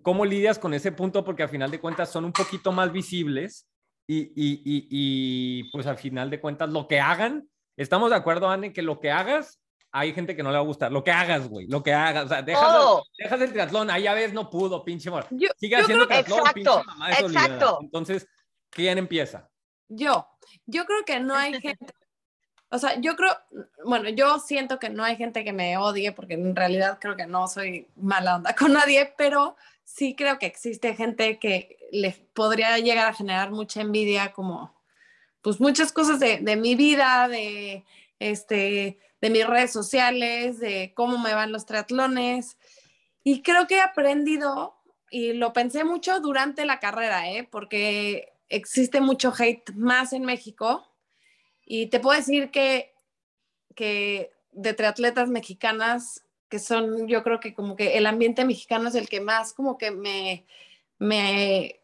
[0.04, 1.24] ¿cómo lidias con ese punto?
[1.26, 3.68] Porque al final de cuentas son un poquito más visibles
[4.12, 7.47] y, y, y, y pues al final de cuentas lo que hagan,
[7.78, 9.60] estamos de acuerdo, Anne, que lo que hagas,
[9.91, 12.26] hay gente que no le va a gustar, lo que hagas, güey, lo que hagas,
[12.26, 13.03] o sea, dejas, Todo.
[13.20, 15.12] dejas el triatlón, ahí ya ves, no pudo, pinche.
[15.30, 17.45] Yo, Sigue yo haciendo triatlón, pinche Exacto, mamá desobligada.
[17.45, 17.80] exacto.
[17.84, 18.28] Entonces,
[18.72, 19.47] ¿quién empieza?
[19.89, 20.28] yo,
[20.66, 21.93] yo creo que no hay gente,
[22.70, 23.36] o sea, yo creo,
[23.86, 27.28] bueno, yo siento que no hay gente que me odie, porque en realidad creo que
[27.28, 29.55] no soy mala onda con nadie, pero
[29.96, 34.74] sí creo que existe gente que le podría llegar a generar mucha envidia, como,
[35.42, 37.84] pues muchas cosas de, de mi vida, de,
[38.20, 42.58] este, de mis redes sociales, de cómo me van los triatlones.
[43.24, 44.78] Y creo que he aprendido,
[45.10, 47.48] y lo pensé mucho durante la carrera, ¿eh?
[47.50, 50.88] porque existe mucho hate más en México.
[51.66, 52.94] Y te puedo decir que,
[53.76, 58.95] que de triatletas mexicanas, que son, yo creo que como que el ambiente mexicano es
[58.95, 60.45] el que más como que me,
[60.97, 61.80] me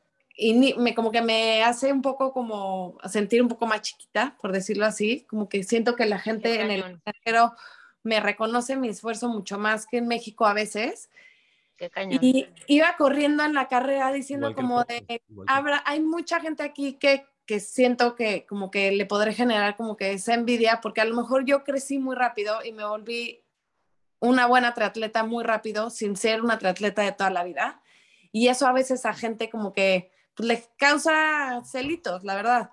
[0.75, 4.85] me como que me hace un poco como sentir un poco más chiquita, por decirlo
[4.85, 7.53] así, como que siento que la gente en el extranjero
[8.03, 11.09] me reconoce mi esfuerzo mucho más que en México a veces.
[11.77, 12.19] Qué cañón.
[12.21, 16.93] Y iba corriendo en la carrera diciendo como de, que- habrá, hay mucha gente aquí
[16.93, 21.05] que, que siento que como que le podré generar como que esa envidia, porque a
[21.05, 23.41] lo mejor yo crecí muy rápido y me volví
[24.19, 27.81] una buena triatleta muy rápido sin ser una triatleta de toda la vida.
[28.31, 32.69] Y eso a veces a gente como que pues, le causa celitos, la verdad.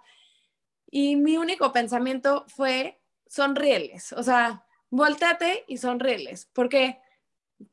[0.90, 7.00] Y mi único pensamiento fue sonríeles, o sea, volteate y sonríeles, porque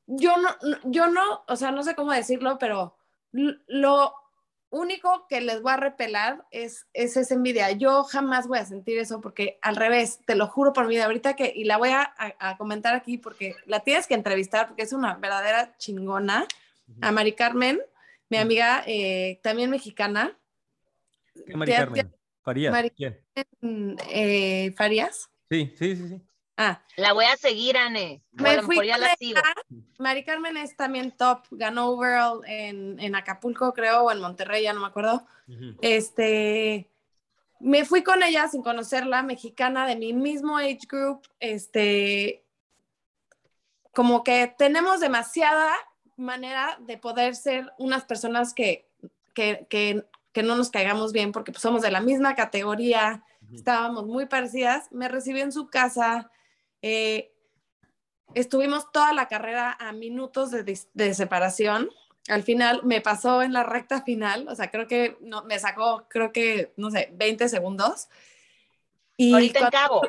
[0.07, 0.49] yo no,
[0.85, 2.95] yo no, o sea, no sé cómo decirlo, pero
[3.31, 4.13] lo
[4.71, 7.71] único que les voy a repelar es, es esa envidia.
[7.71, 11.05] Yo jamás voy a sentir eso porque al revés, te lo juro por mi vida,
[11.05, 14.67] ahorita que, y la voy a, a- a comentar aquí porque la tienes que entrevistar
[14.67, 16.45] porque es una verdadera chingona,
[17.01, 17.79] a Mari Carmen,
[18.29, 20.37] mi amiga eh, también mexicana,
[21.45, 22.15] ¿Qué Mari Carmen?
[22.43, 22.71] Farías.
[22.71, 23.19] Mari- ¿Quién?
[24.09, 25.29] eh, Farías.
[25.49, 26.21] Sí, sí, sí, sí.
[26.61, 28.21] Ah, La voy a seguir, Anne.
[28.37, 29.39] O Me a lo fui mejor ya con la sigo.
[29.97, 34.73] Mari Carmen es también top, ganó overall en, en Acapulco, creo, o en Monterrey, ya
[34.73, 35.25] no me acuerdo.
[35.79, 36.91] Este,
[37.61, 42.43] me fui con ella sin conocerla, mexicana de mi mismo age group, este,
[43.93, 45.71] como que tenemos demasiada
[46.17, 48.85] manera de poder ser unas personas que,
[49.33, 54.07] que, que, que no nos caigamos bien porque pues, somos de la misma categoría, estábamos
[54.07, 56.29] muy parecidas, me recibió en su casa,
[56.81, 57.31] eh,
[58.33, 61.89] estuvimos toda la carrera a minutos de, de separación.
[62.27, 66.05] Al final me pasó en la recta final, o sea, creo que no, me sacó,
[66.09, 68.07] creo que, no sé, 20 segundos.
[69.17, 70.01] Y Ahorita en Cabo.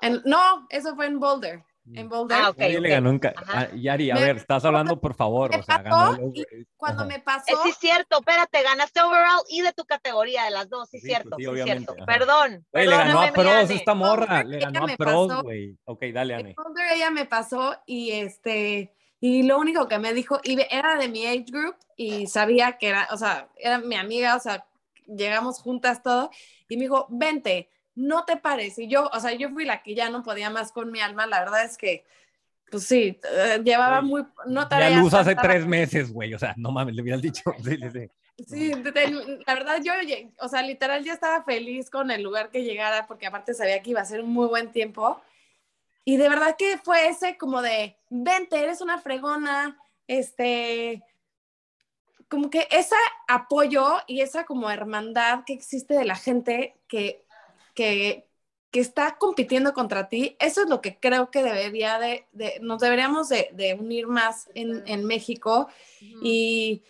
[0.00, 1.64] en- no, eso fue en Boulder.
[1.94, 2.38] En Boulder.
[2.42, 2.58] Ah, ok.
[2.58, 3.52] Nadie le ganó en ca- Ajá.
[3.60, 5.50] Ah, Yari, a Me- ver, estás hablando por favor.
[5.50, 6.14] me O sea, ganó.
[6.34, 7.08] eh, Cuando ajá.
[7.08, 10.68] me pasó, Eh, sí, es cierto, espérate, ganaste overall y de tu categoría, de las
[10.68, 12.02] dos, sí, es Sí, cierto, pues sí, sí, obviamente, cierto.
[12.02, 12.06] ajá.
[12.06, 12.66] Perdón.
[12.72, 14.26] Güey, le ganó a pros esta morra.
[14.42, 15.78] Boulder, Le ganó a pros, güey.
[15.84, 16.54] Ok, dale, en Anne.
[16.56, 21.08] Boulder ella me pasó y este, y lo único que me dijo, y era de
[21.08, 24.66] mi age group y sabía que era, o sea, era mi amiga, o sea,
[25.06, 26.30] llegamos juntas todo,
[26.68, 28.78] y me dijo, vente, no te pares.
[28.78, 31.26] Y yo, o sea, yo fui la que ya no podía más con mi alma,
[31.26, 32.04] la verdad es que,
[32.70, 36.34] pues sí, eh, llevaba muy, no Ya luz hace tres meses, güey.
[36.34, 37.42] O sea, no mames, le hubieras dicho.
[38.38, 39.38] Sí, sí, sí.
[39.46, 39.94] La verdad yo,
[40.40, 43.92] o sea, literal ya estaba feliz con el lugar que llegara porque aparte sabía que
[43.92, 45.22] iba a ser un muy buen tiempo.
[46.04, 51.02] Y de verdad que fue ese como de, vente, eres una fregona, este,
[52.28, 52.94] como que ese
[53.26, 57.25] apoyo y esa como hermandad que existe de la gente que,
[57.76, 58.28] que,
[58.72, 62.80] que está compitiendo contra ti, eso es lo que creo que debería de, de- nos
[62.82, 65.68] deberíamos de, de unir más en, en México
[66.00, 66.82] y,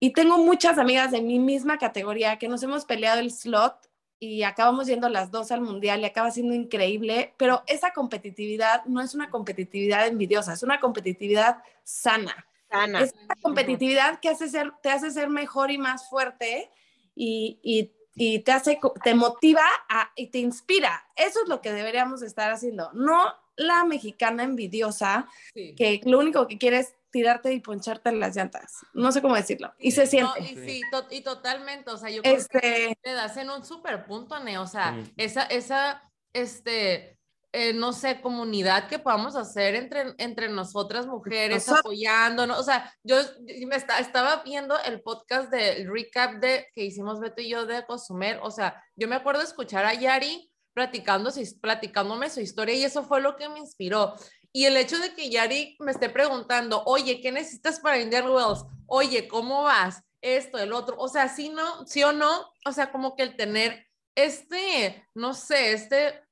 [0.00, 3.76] y tengo muchas amigas de mi misma categoría que nos hemos peleado el slot
[4.20, 9.00] y acabamos yendo las dos al mundial y acaba siendo increíble, pero esa competitividad no
[9.02, 12.46] es una competitividad envidiosa, es una competitividad sana.
[12.70, 13.00] Sana.
[13.02, 16.70] Es una competitividad que hace ser, te hace ser mejor y más fuerte
[17.14, 21.06] y, y- y te hace, te motiva a- y te inspira.
[21.16, 25.74] Eso es lo que deberíamos estar haciendo, no la mexicana envidiosa Sí.
[25.76, 28.84] que lo único que quiere es tirarte y poncharte en las llantas.
[28.92, 29.72] No sé cómo decirlo.
[29.78, 30.40] Y se No, siente.
[30.40, 33.64] y sí, to- y totalmente, o sea, yo creo que Este, le das en un
[33.64, 35.12] super punto, Ne, o sea, Sí.
[35.16, 37.16] esa, esa, este,
[37.56, 41.80] eh, no sé, comunidad que podamos hacer entre, entre nosotras mujeres, Nosotras.
[41.80, 46.84] apoyándonos, o sea, yo, yo me esta- estaba viendo el podcast del recap de, que
[46.84, 51.30] hicimos Beto y yo de Cozumel, o sea, yo me acuerdo escuchar a Yari platicando,
[51.60, 54.14] platicándome su historia y eso fue lo que me inspiró.
[54.52, 58.64] Y el hecho de que Yari me esté preguntando, oye, ¿qué necesitas para Indian Wells?
[58.86, 60.02] Oye, ¿cómo vas?
[60.20, 60.96] Esto, el otro.
[60.98, 62.52] O sea, sí, no, sí o no.
[62.66, 63.86] O sea, como que el tener
[64.16, 66.23] este, no sé, este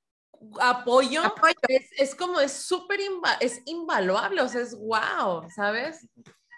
[0.60, 1.54] apoyo, Apoyo.
[1.68, 4.42] Es, es como, es súper, inva- es invaluable.
[4.42, 6.06] O sea, es wow, ¿sabes?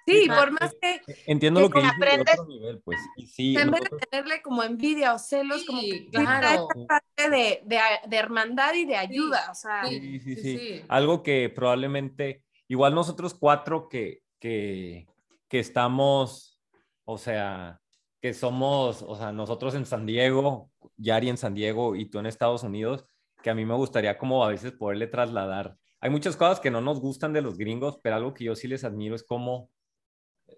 [0.07, 3.01] sí, por más que Entiendo Que lo que dices de aprendes- otro nivel, pues.
[3.16, 6.68] Y sí, en vez de tenerle como envidia o celos, como Sí, que claro.
[6.74, 9.49] esa parte de, de, de hermandad y de ayuda.
[9.51, 10.59] O sea, Sí, sí, Sí, sí.
[10.59, 10.82] sí.
[10.89, 15.07] Algo que probablemente, igual nosotros cuatro que, que,
[15.49, 16.61] que estamos,
[17.07, 17.80] o sea,
[18.20, 22.26] que somos, o sea, nosotros en San Diego, Yari en San Diego y tú en
[22.26, 23.07] Estados Unidos,
[23.45, 25.77] que a mí me gustaría como a veces poderle trasladar.
[26.01, 28.67] Hay muchas cosas que no nos gustan de los gringos, pero algo que yo sí
[28.69, 29.71] les admiro es como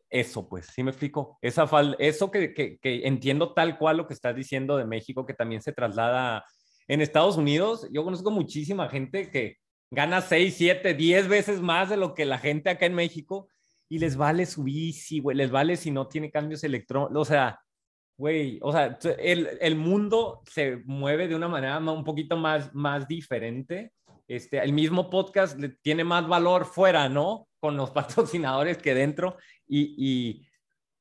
[0.09, 1.37] eso, pues, ¿sí me explico?
[1.43, 5.35] Esa fal eso que, que, entiendo tal cual lo que estás diciendo de México, que
[5.35, 6.45] también se traslada
[6.87, 7.89] en Estados Unidos.
[7.91, 9.57] Yo conozco muchísima gente que
[9.91, 13.49] gana 6, 7, 10 veces más de lo que la gente acá en México
[13.89, 17.59] y les vale su bici, güey, les vale si no tiene cambios electrónicos, o sea,
[18.17, 22.75] güey, o sea, el, el mundo se mueve de una manera ma- un poquito más,
[22.75, 23.93] más diferente.
[24.29, 27.49] Este, el mismo podcast tiene más valor fuera, ¿no?
[27.61, 29.37] Con los patrocinadores que dentro.
[29.69, 30.49] Y, y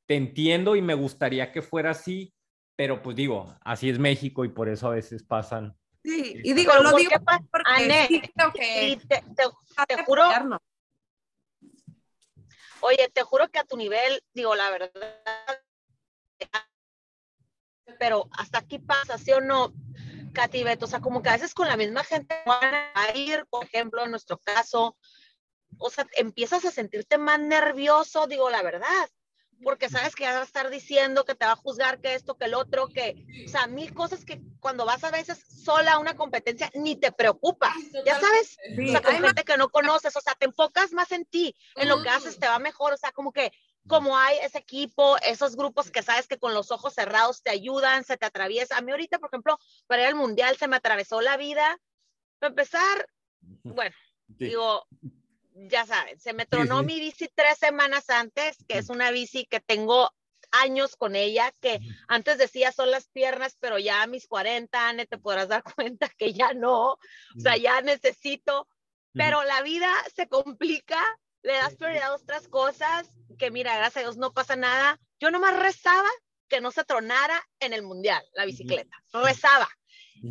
[0.05, 2.33] te entiendo y me gustaría que fuera así,
[2.75, 5.75] pero pues digo, así es México y por eso a veces pasan.
[6.03, 10.03] Sí, y digo, lo ¿por digo porque Anet, sí creo Y que te, te- te
[10.03, 10.23] juro,
[12.81, 14.91] oye, te juro que a tu nivel, digo, la verdad,
[17.99, 19.73] pero hasta aquí pasa, ¿sí o no?
[20.33, 23.45] Katy Beto, o sea, como que a veces con la misma gente van a ir,
[23.49, 24.97] por ejemplo, en nuestro caso,
[25.77, 29.09] o sea, empiezas a sentirte más nervioso, digo la verdad,
[29.63, 32.45] porque sabes que va a estar diciendo que te va a juzgar que esto, que
[32.45, 36.15] el otro, que, o sea, mil cosas que cuando vas a veces sola a una
[36.15, 37.73] competencia ni te preocupa,
[38.05, 41.11] ya sabes, o sea, con hay gente que no conoces, o sea, te enfocas más
[41.11, 43.51] en ti, en lo que haces te va mejor, o sea, como que
[43.87, 48.03] como hay ese equipo, esos grupos que sabes que con los ojos cerrados te ayudan,
[48.03, 48.77] se te atraviesa.
[48.77, 49.57] A mí ahorita, por ejemplo,
[49.87, 51.77] para ir al mundial se me atravesó la vida.
[52.39, 53.07] Para empezar,
[53.63, 53.95] bueno,
[54.37, 54.45] Sí.
[54.45, 54.87] digo,
[55.53, 56.85] ya saben, se me tronó sí.
[56.85, 60.11] mi bici tres semanas antes, que es una bici que tengo
[60.51, 65.05] años con ella, que antes decía son las piernas, pero ya a mis 40, Ane,
[65.05, 66.99] te podrás dar cuenta que ya no, o
[67.37, 68.67] sea, ya necesito,
[69.13, 71.01] pero la vida se complica,
[71.45, 74.99] le das prioridad a otras cosas, que mira, gracias a Dios no pasa nada.
[75.19, 76.09] Yo nomás rezaba
[76.47, 79.69] que no se tronara en el mundial la bicicleta, rezaba.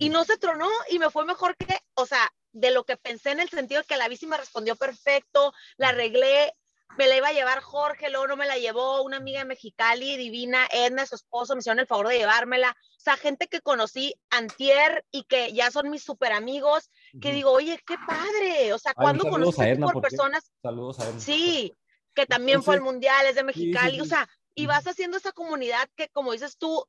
[0.00, 3.30] Y no se tronó y me fue mejor que, o sea, de lo que pensé
[3.30, 6.52] en el sentido de que la bici me respondió perfecto, la arreglé,
[6.96, 10.16] me la iba a llevar Jorge, luego no me la llevó una amiga de Mexicali,
[10.16, 12.76] divina, Edna, su esposo, me hicieron el favor de llevármela.
[12.96, 16.90] O sea, gente que conocí antier y que ya son mis super amigos,
[17.20, 18.72] que digo, oye, qué padre.
[18.72, 20.50] O sea, cuando de por personas?
[20.62, 21.20] Saludos a.
[21.20, 21.76] Sí,
[22.14, 24.00] que también fue al Entonces, mundial, es de sí, Mexicali.
[24.00, 24.10] O sí.
[24.10, 26.84] sea, y vas haciendo esa comunidad que, como dices tú,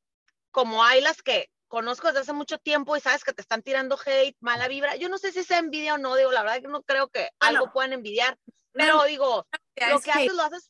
[0.51, 3.97] como hay las que conozco desde hace mucho tiempo y sabes que te están tirando
[4.05, 4.95] hate, mala vibra.
[4.95, 7.29] Yo no sé si es envidia o no, digo, la verdad que no creo que
[7.39, 8.37] algo puedan envidiar,
[8.71, 9.45] pero digo,
[9.75, 10.19] Ya lo que hate.
[10.29, 10.67] haces lo haces,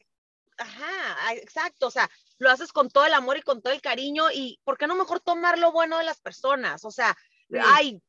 [0.58, 4.32] ajá, exacto, o sea, lo haces con todo el amor y con todo el cariño
[4.34, 6.86] y ¿por qué no mejor tomar lo bueno de las personas?
[6.86, 7.16] O sea,
[7.49, 7.58] Sí.
[7.62, 8.01] ay,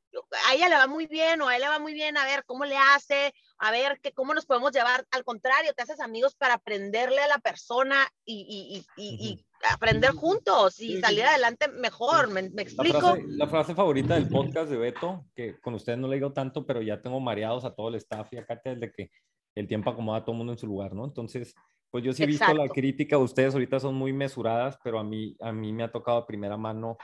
[0.48, 2.44] a ella le va muy bien o a él le va muy bien, a ver
[2.44, 6.34] cómo le hace, a ver que, cómo nos podemos llevar, al contrario, te haces amigos
[6.34, 12.28] para aprenderle a la persona y, y- y- y- aprender juntos y salir adelante mejor.
[12.28, 13.00] ¿me, me La explico?
[13.00, 16.66] frase, la frase favorita del podcast de Beto, que con ustedes no le digo tanto,
[16.66, 19.10] pero ya tengo mareados a todo el staff y acá desde que
[19.54, 21.04] el tiempo acomoda a todo el mundo en su lugar, ¿no?
[21.06, 21.54] Entonces,
[21.90, 25.34] pues yo sí he visto la crítica, ustedes ahorita son muy mesuradas, pero a mí,
[25.40, 26.98] a mí me ha tocado a primera mano.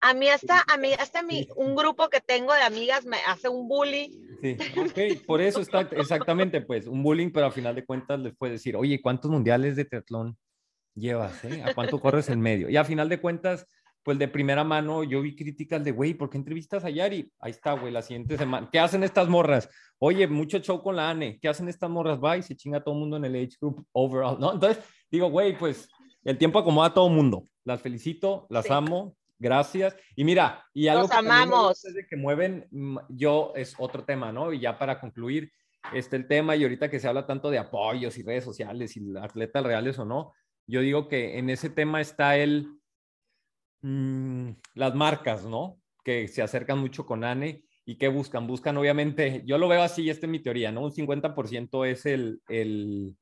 [0.00, 3.48] A mí hasta, a mí hasta mi, un grupo que tengo de amigas me hace
[3.48, 4.10] un bully.
[4.40, 8.36] Sí, ok, por eso está exactamente, pues, un bullying, pero al final de cuentas les
[8.36, 10.36] puede decir, oye, ¿cuántos mundiales de triatlón
[10.94, 11.42] llevas?
[11.44, 11.62] eh?
[11.64, 12.68] ¿A cuánto corres en medio?
[12.68, 13.66] Y a final de cuentas,
[14.02, 17.32] pues de primera mano yo vi críticas de, güey, ¿por qué entrevistas a Yari?
[17.40, 18.68] Ahí está, güey, la siguiente semana.
[18.70, 19.68] ¿Qué hacen estas morras?
[19.98, 21.38] Oye, mucho show con la ANE.
[21.40, 22.20] ¿Qué hacen estas morras?
[22.22, 24.52] Va y se chinga todo el mundo en el age group overall, ¿no?
[24.52, 25.88] Entonces, digo, güey, pues
[26.22, 27.48] el tiempo acomoda a todo el mundo.
[27.64, 28.72] Las felicito, las Sí.
[28.72, 29.96] amo, gracias.
[30.14, 31.82] Y mira, y algo Los que amamos.
[31.82, 34.52] de que mueven, mm, yo es otro tema, ¿no?
[34.52, 35.52] Y ya para concluir,
[35.92, 39.16] este el tema, y ahorita que se habla tanto de apoyos y redes sociales y
[39.16, 40.32] atletas reales o no,
[40.66, 42.68] yo digo que en ese tema está el,
[43.82, 45.80] mm, las marcas, ¿no?
[46.04, 50.10] Que se acercan mucho con ANE y que buscan, buscan obviamente, yo lo veo así,
[50.10, 50.82] esta es mi teoría, ¿no?
[50.82, 53.16] Un 50% es el, el,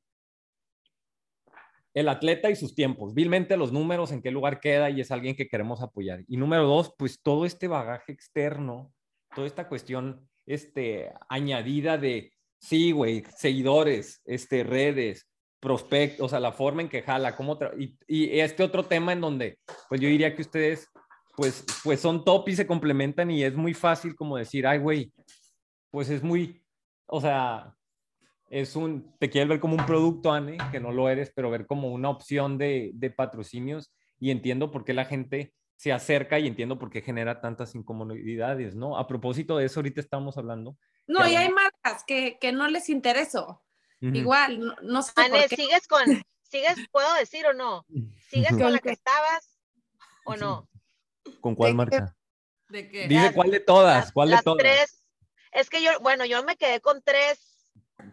[1.95, 5.35] el atleta y sus tiempos, vilmente los números, en qué lugar queda y es alguien
[5.35, 6.23] que queremos apoyar.
[6.27, 8.93] Y número dos, pues todo este bagaje externo,
[9.33, 15.25] toda esta cuestión este, añadida de, sí, güey, seguidores, este, redes,
[15.61, 19.21] prospectos, o sea, la forma en que jala, cómo y, y este otro tema en
[19.21, 20.89] donde, pues yo diría que ustedes,
[21.37, 25.13] pues, pues son top y se complementan y es muy fácil como decir, ay, güey,
[25.91, 26.61] pues es muy,
[27.07, 27.73] o sea,
[28.49, 31.65] es un, te quieres ver como un producto, Anne, que no lo eres, pero ver
[31.65, 36.47] como una opción de, de patrocinios y entiendo por qué la gente se acerca y
[36.47, 38.97] entiendo por qué genera tantas incomodidades, ¿no?
[38.97, 40.77] A propósito de eso, ahorita estamos hablando.
[41.07, 43.63] No, y hay marcas que, que no les interesó.
[44.01, 44.15] Ujú.
[44.15, 45.55] Igual, no, no sé por qué.
[45.55, 46.01] ¿sigues con,
[46.43, 47.85] sigues, puedo decir o no?
[48.29, 49.59] ¿Sigues con la que estabas
[50.23, 50.67] o no?
[51.41, 51.99] ¿Con cuál ¿De qué?
[51.99, 52.15] marca?
[52.69, 53.07] ¿De qué?
[53.07, 54.63] Dice Las- cuál de todas, Las- cuál de las todas.
[54.63, 55.03] tres.
[55.51, 57.54] Es que yo, bueno, yo me quedé con tres.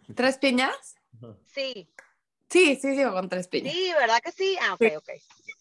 [0.16, 0.94] ¿Tres piñas?
[1.46, 1.88] Sí,
[2.48, 3.72] Sí, sí, sigo con tres piñas.
[3.72, 4.58] sí, ¿verdad que sí?
[4.60, 5.08] Ah, ok, ok.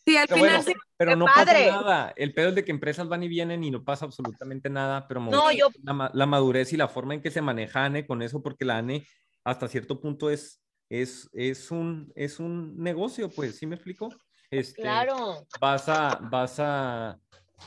[0.06, 0.74] Sí, al Pero final bueno, sí.
[0.98, 1.66] pero ¡Qué no padre!
[1.66, 2.14] pasa nada.
[2.18, 5.22] El pedo es de que empresas van y vienen y no pasa absolutamente nada, pero
[5.22, 8.66] No, yo- la madurez y la forma en que se maneja ANE con eso, porque
[8.66, 9.08] la ANE
[9.46, 14.10] hasta cierto punto es, es, es, un, es un negocio, pues, ¿sí me explico?
[14.50, 15.48] Este, Claro.
[15.62, 17.18] Vas a, vas a,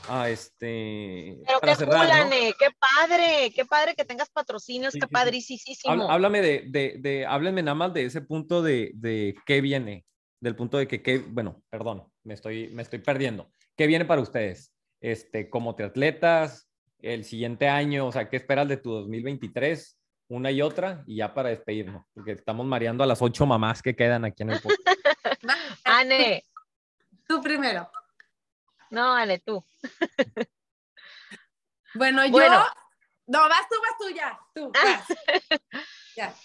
[0.07, 2.23] a este, Pero para qué cerrar, cool, ¿no?
[2.25, 6.09] Ane, qué padre, qué padre que tengas patrocinios, Sí, qué sí, padricísimo.
[6.09, 10.05] Háblame de, de, de, háblenme nada más de ese punto de, de qué viene,
[10.39, 13.49] del punto de que, qué, bueno, perdón, me estoy, me estoy perdiendo.
[13.75, 14.71] ¿Qué viene para ustedes?
[15.01, 16.69] Este, como triatletas,
[17.01, 19.97] el siguiente año, o sea, ¿qué esperas de tu 2023?
[20.27, 23.95] Una y otra, y ya para despedirnos, porque estamos mareando a las ocho mamás que
[23.95, 24.81] quedan aquí en el podcast.
[25.83, 26.43] Ane,
[27.27, 27.89] Tú primero.
[28.95, 29.63] No, Ane, tú.
[31.97, 32.31] Bueno, yo.
[32.31, 32.65] Bueno.
[33.25, 34.37] No, vas tú, vas tú ya.
[34.53, 35.07] Tú, vas.
[36.17, 36.35] ya.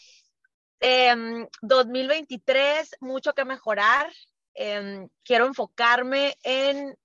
[0.78, 4.12] Em, 2023, mucho que mejorar.
[4.54, 6.96] Em, quiero enfocarme en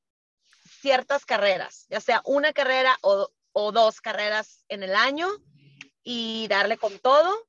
[0.79, 5.27] ciertas carreras, ya sea una carrera o, o dos carreras en el año
[6.03, 7.47] y darle con todo.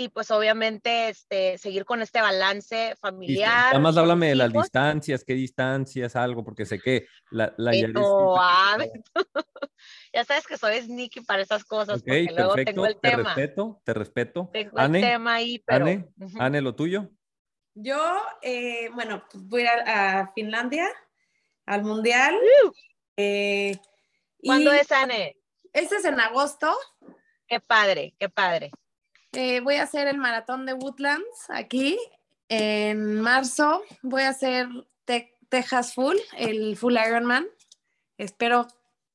[0.00, 3.64] Y pues obviamente este, seguir con este balance familiar.
[3.72, 8.36] Nada más háblame de las distancias, qué distancias, algo, porque sé que la, la no,
[8.38, 8.76] ah,
[10.14, 13.10] ya sabes que soy sneaky para esas cosas, Ok, porque luego perfecto, tengo el te
[13.10, 13.34] tema.
[13.34, 14.50] respeto, te respeto.
[14.52, 15.86] Tengo Ane, el tema ahí, pero.
[16.38, 17.10] Ane, lo tuyo.
[17.74, 17.98] Yo,
[18.42, 20.88] eh, bueno, pues voy a, Finlandia,
[21.66, 22.36] al Mundial.
[23.16, 23.76] eh,
[24.44, 25.36] ¿Cuándo y es, Ane?
[25.72, 26.72] Este es en agosto.
[27.48, 28.70] Qué padre, qué padre.
[29.32, 31.98] Eh, voy a hacer el maratón de Woodlands aquí.
[32.48, 34.68] En marzo voy a hacer
[35.04, 37.46] Te- Texas Full, el Full Ironman.
[38.16, 38.66] Espero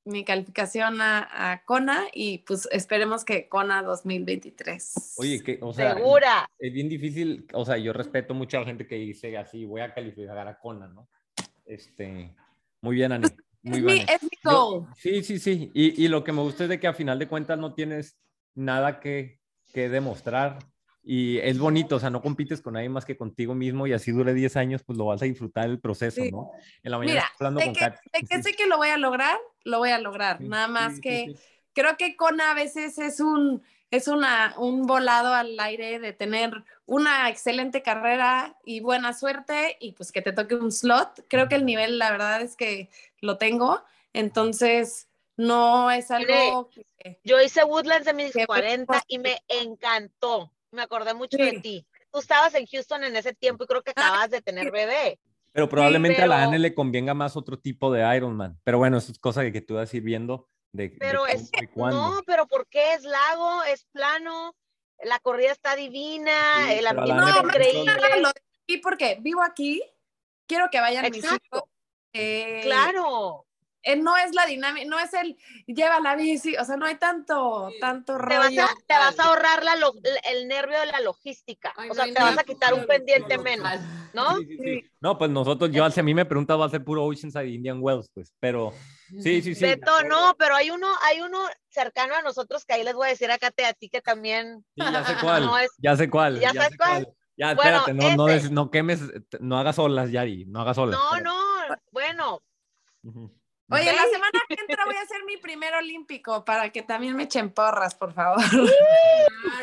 [0.06, 5.16] mi calificación a, a Kona y pues esperemos que Kona 2023.
[5.18, 6.48] Oye, que, o sea, Segura.
[6.60, 9.82] es bien difícil, o sea, yo respeto mucho a la gente que dice así, voy
[9.82, 11.10] a calificar a Conan, ¿no?
[11.66, 12.36] Este,
[12.82, 13.28] muy bien, Ani.
[13.64, 14.06] Muy es, mi, bien.
[14.10, 14.88] es mi Yo- goal.
[14.98, 15.72] sí, sí, sí.
[15.74, 18.18] Y, y lo que me gusta es de que a final de cuentas no tienes
[18.56, 19.40] nada que,
[19.74, 20.60] que demostrar.
[21.06, 24.12] Y es bonito, o sea, no compites con nadie más que contigo mismo y así
[24.14, 26.32] dure 10 años, pues lo vas a disfrutar el proceso, Sí.
[26.32, 26.52] ¿no?
[26.82, 28.98] En la mañana Mira, hablando de con que, de que sé que lo voy a
[28.98, 30.38] lograr, lo voy a lograr.
[30.38, 31.36] sí, Nada más sí, que
[31.74, 33.62] creo que Kona a veces es un,
[33.92, 39.92] es una, un volado al aire de tener una excelente carrera y buena suerte y
[39.92, 41.26] pues que te toque un slot.
[41.28, 43.84] Creo que el nivel, la verdad es que lo tengo.
[44.14, 47.20] Entonces, no es algo que...
[47.24, 49.04] Yo hice Woodlands de mis Qué 40 bueno.
[49.08, 50.52] y me encantó.
[50.72, 51.86] Me acordé mucho de ti.
[52.12, 55.20] Tú estabas en Houston en ese tiempo y creo que Ah, acabas de tener bebé.
[55.52, 58.60] Pero probablemente a la Anne le convenga más otro tipo de Ironman.
[58.64, 61.52] Pero bueno, eso es cosa de que tú vas a ir viendo de, Pero es.
[61.76, 63.64] No, pero ¿por qué es lago?
[63.64, 64.56] Es plano.
[65.04, 66.32] La corrida está divina.
[66.68, 67.80] Sí, el ambiente le conviene.
[67.80, 68.32] increíble.
[68.66, 69.84] Y porque vivo aquí,
[70.48, 71.46] quiero que vayan mis Exacto.
[71.58, 71.70] hijos.
[72.14, 73.46] Eh, Claro.
[73.84, 76.96] Eh, no es la dinámica, no es el lleva la bici, o sea, no hay
[76.96, 78.64] tanto, tanto Te vas, rollo.
[78.64, 79.94] a, te vas a ahorrar la lo-
[80.32, 81.74] el nervio de la logística.
[81.76, 83.72] Ay, o sea, te vas a quitar un pendiente menos,
[84.14, 84.38] ¿no?
[84.38, 84.90] Sí, sí, sí.
[85.02, 87.80] No, pues nosotros, yo, si a mí me preguntas, va a ser puro Oceanside Indian
[87.82, 88.74] Wells, pues, pero
[89.22, 89.62] sí, sí, sí.
[89.66, 93.10] Beto, no, pero hay uno, hay uno cercano a nosotros que ahí les voy a
[93.12, 94.66] decir a Kate, a ti que también.
[94.76, 96.40] Sí, ya sé cuál, No es- ya sé cuál.
[96.40, 97.08] ¿Ya sabes sé cuál?
[97.36, 98.44] Ya, Bueno, espérate, no, no, ese.
[98.44, 99.02] des- no quemes,
[99.40, 101.00] no hagas olas, Yari, no hagas olas.
[101.00, 101.24] No, espérate.
[101.70, 102.42] no, bueno,
[103.04, 103.34] Ujú.
[103.74, 107.24] Oye, la semana que entra voy a hacer mi primer olímpico para que también me
[107.24, 108.42] echen porras, por favor.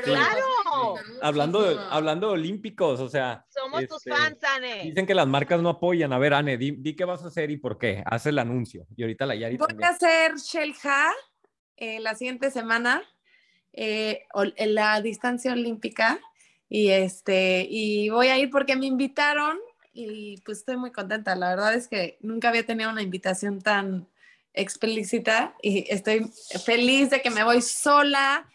[0.05, 0.95] Claro.
[1.23, 4.83] Hablando de, hablando de olímpicos, o sea, somos tus este, fans, Ane.
[4.85, 6.13] dicen que las marcas no apoyan.
[6.13, 8.03] A ver, Ane, di, di qué vas a hacer y por qué.
[8.07, 8.87] Haz el anuncio.
[8.97, 9.89] Y ahorita la Yari Voy también.
[9.89, 11.11] a hacer Shelja
[11.77, 13.03] eh, la siguiente semana
[13.73, 16.19] eh, ol- en la distancia olímpica
[16.69, 19.59] y este y voy a ir porque me invitaron
[20.09, 21.35] y pues estoy muy contenta.
[21.35, 24.09] La verdad es que nunca había tenido una invitación tan
[24.53, 26.31] explícita y estoy
[26.65, 28.49] feliz de que me voy sola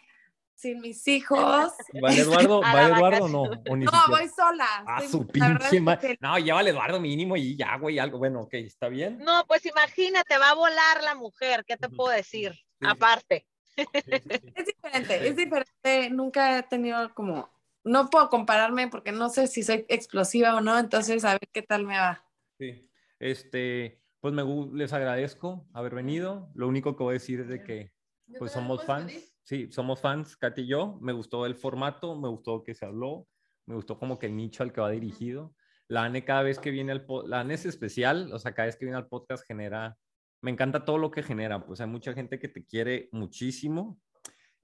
[0.54, 1.72] sin mis hijos.
[2.04, 2.60] ¿Va el Eduardo?
[2.62, 3.42] ¿Va el Eduardo o no?
[3.42, 4.02] ¿O No, siquiera?
[4.08, 4.66] voy sola.
[4.86, 7.98] Ah, Estoy- su pinche es ma- que- No, lleva al Eduardo mínimo y ya, güey,
[7.98, 8.18] algo.
[8.18, 9.18] Bueno, ok, está bien.
[9.18, 12.52] No, pues imagínate, va a volar la mujer, ¿qué te puedo decir?
[12.52, 12.86] sí.
[12.86, 13.46] Aparte.
[13.76, 14.52] Sí, sí, sí.
[14.54, 16.10] Es diferente, es diferente.
[16.10, 17.50] Nunca he tenido como,
[17.86, 21.62] no puedo compararme porque no sé si soy explosiva o no, entonces a ver qué
[21.62, 22.24] tal me va.
[22.58, 22.90] Sí.
[23.18, 24.42] Este, pues me,
[24.74, 26.50] les agradezco haber venido.
[26.54, 27.92] Lo único que voy a decir es de que
[28.38, 29.32] pues somos fans.
[29.44, 30.98] Sí, somos fans, Katy y yo.
[31.00, 33.28] Me gustó el formato, me gustó que se habló,
[33.66, 35.54] me gustó como que el nicho al que va dirigido.
[35.88, 38.66] La ANE cada vez que viene al podcast, la ANE es especial, o sea, cada
[38.66, 39.96] vez que viene al podcast genera,
[40.42, 44.00] me encanta todo lo que genera, pues hay mucha gente que te quiere muchísimo.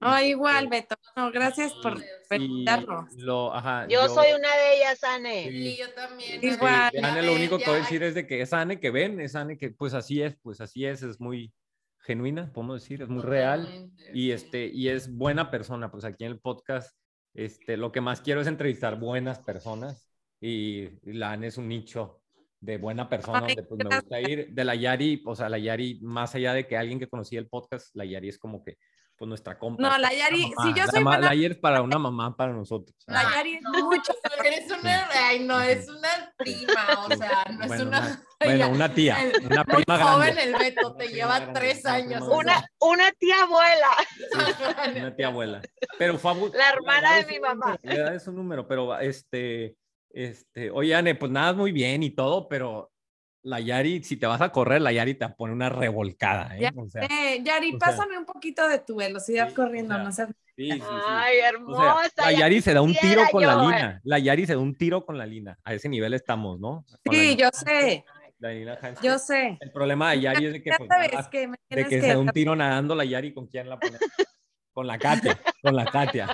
[0.03, 0.95] No, Y, igual, Beto.
[1.15, 1.99] No, gracias por
[2.31, 5.49] y ajá, Yo, soy una de ellas, Ane.
[5.49, 5.77] Sí.
[5.79, 6.41] yo también.
[6.41, 6.91] Sí, Igual.
[6.91, 9.19] de Ane lo único que voy a decir es de que es Ane que ven,
[9.19, 11.53] es Ane que pues así es, pues así es, es muy
[11.99, 16.31] genuina, podemos decir, es muy real y este y es buena persona, pues aquí en
[16.31, 16.97] el podcast
[17.33, 20.09] este lo que más quiero es entrevistar buenas personas
[20.41, 22.23] y, y la Ane es un nicho
[22.63, 24.53] de buena persona, Ay, donde pues me gusta ir.
[24.53, 27.47] De la Yari, o sea, la Yari, más allá de que alguien que conocía el
[27.47, 28.77] podcast, la Yari es como que,
[29.23, 29.81] pues nuestra compa.
[29.81, 30.63] No, es la Yari, mamá.
[30.63, 32.93] si yo La soy ma- buena- La Yari es para una mamá, para nosotros.
[33.07, 34.13] La Yari es mucho.
[34.45, 37.99] Eres una, ay, no, es una prima, o sea, no es una.
[37.99, 40.43] una, bueno, una tía, una Muy prima joven grande.
[40.43, 42.21] el Beto, te lleva grande, tres años.
[42.29, 43.89] Una, una tía abuela,
[44.97, 45.61] Una tía abuela.
[45.97, 47.65] Pero fue abu- La hermana de es mi mamá.
[47.67, 49.77] número, La edad es un número, pero este,
[50.11, 52.91] este, oye, Ane, pues nada, muy bien y todo, pero
[53.43, 56.61] la Yari, si te vas a correr, la Yari te pone una revolcada, ¿eh?
[56.61, 59.93] Ya O sea, Eh, Yari, o sea- pásame un poquito de tu velocidad Sí, corriendo,
[59.95, 60.25] o sea, no sé.
[60.55, 60.83] sí, sí, sí.
[61.07, 62.11] Ay, O sea, hermosa.
[62.17, 63.57] la ya Yari se da un tiro con la eh.
[63.57, 64.01] lina.
[64.03, 65.57] La Yari se da un tiro con la lina.
[65.63, 66.85] A ese nivel estamos, ¿no?
[67.05, 68.05] Con Sí, yo sé,
[69.01, 69.57] yo sé.
[69.61, 71.89] El problema de Yari es de que, pues, nada sabes más- que me de que
[71.89, 72.01] que...
[72.01, 73.97] se da un tiro nadando la Yari, ¿con quién la pone?
[74.73, 76.27] Con la Katia, con la Katia.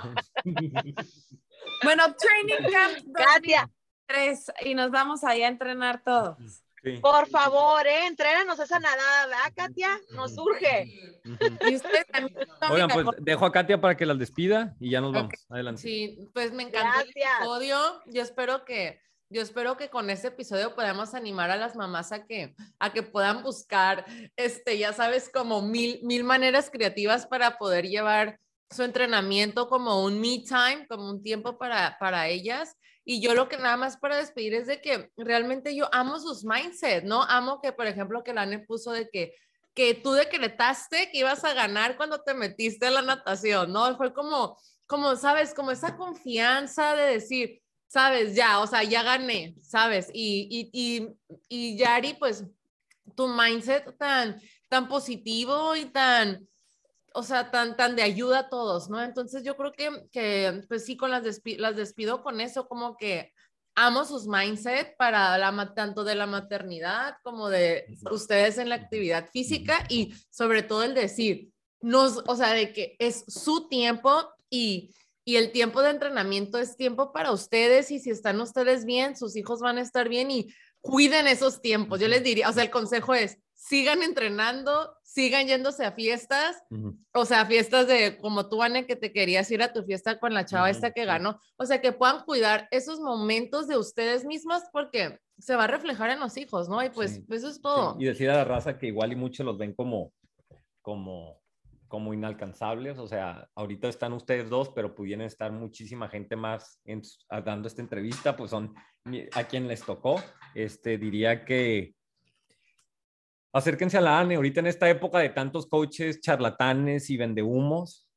[1.84, 3.70] Bueno, Training Camp Katia,
[4.08, 6.38] 2003 y nos vamos allá a entrenar todos.
[6.84, 6.98] Sí.
[7.02, 10.00] por favor, eh, entrénanos esa nadada, ¿verdad, Katia?
[10.12, 11.20] Nos urge.
[11.26, 11.70] Ujú.
[11.70, 12.38] Y ustedes también.
[12.70, 15.34] Oigan, pues dejo a Katia para que las despida y ya nos vamos.
[15.50, 15.82] Adelante.
[15.82, 17.40] Sí, pues me encantó el Gracias.
[17.40, 18.02] episodio.
[18.06, 22.26] Yo espero que, yo espero que con este episodio podamos animar a las mamás a
[22.26, 24.06] que, a que puedan buscar,
[24.38, 28.40] este, ya sabes, como mil, mil maneras creativas para poder llevar
[28.72, 32.76] su entrenamiento como un me time, como un tiempo para, para ellas.
[33.12, 36.46] Y yo lo que nada más para despedir es de que realmente yo amo sus
[36.46, 37.24] mindset, ¿no?
[37.24, 39.34] Amo que, por ejemplo, que la Ane puso de que
[39.74, 43.98] que tú decretaste que ibas a ganar cuando te metiste a la natación, ¿no?
[43.98, 49.56] Fue como, como, sabes, como esa confianza de decir, sabes, ya, o sea, ya gané,
[49.60, 51.08] sabes, y, y, y,
[51.48, 52.46] y Yari, pues,
[53.16, 56.48] tu mindset tan, tan positivo y tan,
[57.14, 59.02] o sea, tan, tan de ayuda a todos, ¿no?
[59.02, 62.98] Entonces yo creo que, que pues sí, con las, despi- las despido con eso, como
[62.98, 63.34] que
[63.76, 69.30] amo sus mindset para la, tanto de la maternidad como de ustedes en la actividad
[69.32, 71.50] física y sobre todo el decir,
[71.82, 76.76] nos, o sea, de que es su tiempo y, y el tiempo de entrenamiento es
[76.76, 80.54] tiempo para ustedes y si están ustedes bien, sus hijos van a estar bien y
[80.82, 82.00] cuiden esos tiempos.
[82.00, 83.38] Yo les diría, o sea, el consejo es,
[83.70, 86.98] sigan entrenando, sigan yéndose a fiestas, Ujú.
[87.14, 90.34] o sea, fiestas de como tú, Anne, que te querías ir a tu fiesta con
[90.34, 94.64] la chava esta que ganó, o sea, que puedan cuidar esos momentos de ustedes mismos
[94.74, 96.84] porque se va a reflejar en los hijos, ¿no?
[96.84, 97.26] Y pues Sí.
[97.30, 97.94] eso es todo.
[97.96, 100.14] Sí, Y decir a la raza que igual y muchos los ven como,
[100.82, 101.40] como,
[101.88, 102.98] como inalcanzables.
[102.98, 107.04] O sea, ahorita están ustedes dos, pero pudieran estar muchísima gente más en,
[107.46, 108.74] dando esta entrevista, pues son
[109.34, 110.22] a quien les tocó.
[110.56, 111.94] Este, diría que
[113.54, 118.08] acérquense a la ANE ahorita en esta época de tantos coaches, charlatanes y vendehumos,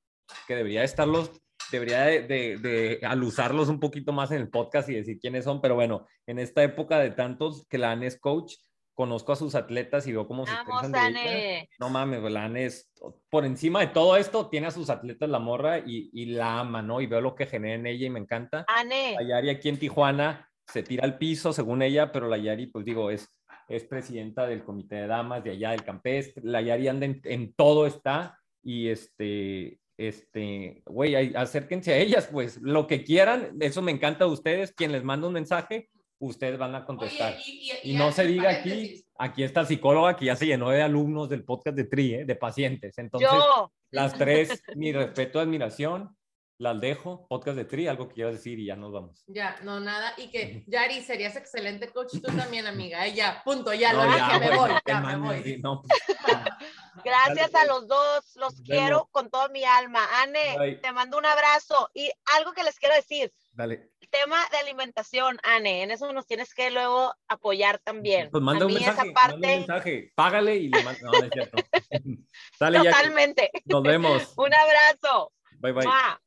[0.47, 1.31] que debería estarlos,
[1.71, 5.61] debería de, de, de alusarlos un poquito más en el podcast y decir quiénes son,
[5.61, 8.55] pero bueno, en esta época de tantos que la ANE es coach,
[8.95, 10.85] conozco a sus atletas y veo cómo se Vamos.
[10.95, 11.69] Ane.
[11.79, 12.93] No mames, güey, la ANE es,
[13.31, 16.83] por encima de todo esto, tiene a sus atletas la morra y, y la ama,
[16.83, 17.01] ¿no?
[17.01, 18.65] Y veo lo que genera en ella y me encanta.
[18.69, 22.67] Ane, La Yari aquí en Tijuana se tira al piso, según ella, pero la Yari,
[22.67, 23.29] pues digo, es,
[23.69, 26.43] es presidenta del comité de damas de allá del campestre.
[26.45, 32.61] La Yari anda en, en todo está y este, este, güey, acérquense a ellas, pues
[32.61, 34.73] lo que quieran, eso me encanta de ustedes.
[34.73, 37.35] Quien les manda un mensaje, ustedes van a contestar.
[37.35, 40.83] Oye, y, Y no se diga aquí, aquí está psicóloga que ya se llenó de
[40.83, 42.25] alumnos del podcast de TRI, ¿eh?
[42.25, 42.97] de pacientes.
[42.99, 46.17] Entonces, yo, las tres, mi respeto, admiración,
[46.63, 47.27] las dejo.
[47.29, 49.25] Podcast de TRI, algo que quieras decir y ya nos vamos.
[49.27, 50.15] Ya, no, nada.
[50.17, 53.05] Y que, Yari, serías excelente coach tú también, amiga.
[53.07, 53.15] ¿eh?
[53.15, 55.43] Ya, punto, ya, No, lo ya, dije, me voy, ya, me voy.
[55.43, 55.93] sí, no, pues,
[57.05, 59.09] gracias Dale, a los dos, los Nos quiero vemos.
[59.11, 60.01] con toda mi alma.
[60.23, 60.77] Ane, Bye.
[60.77, 63.91] te mando un abrazo y algo que les quiero decir, dale.
[64.01, 68.31] el tema de alimentación, Ane, en eso nos tienes que luego apoyar también.
[68.31, 71.01] Pues manda a un mí mensaje, esa manda un parte, mensaje, págale y le manda.
[71.03, 71.57] No, no es cierto.
[72.61, 72.91] Dale, ya.
[72.93, 73.51] totalmente.
[73.65, 74.33] Nos vemos.
[74.37, 75.33] Un abrazo.
[75.59, 75.85] Bye, bye.
[75.87, 76.21] Mua.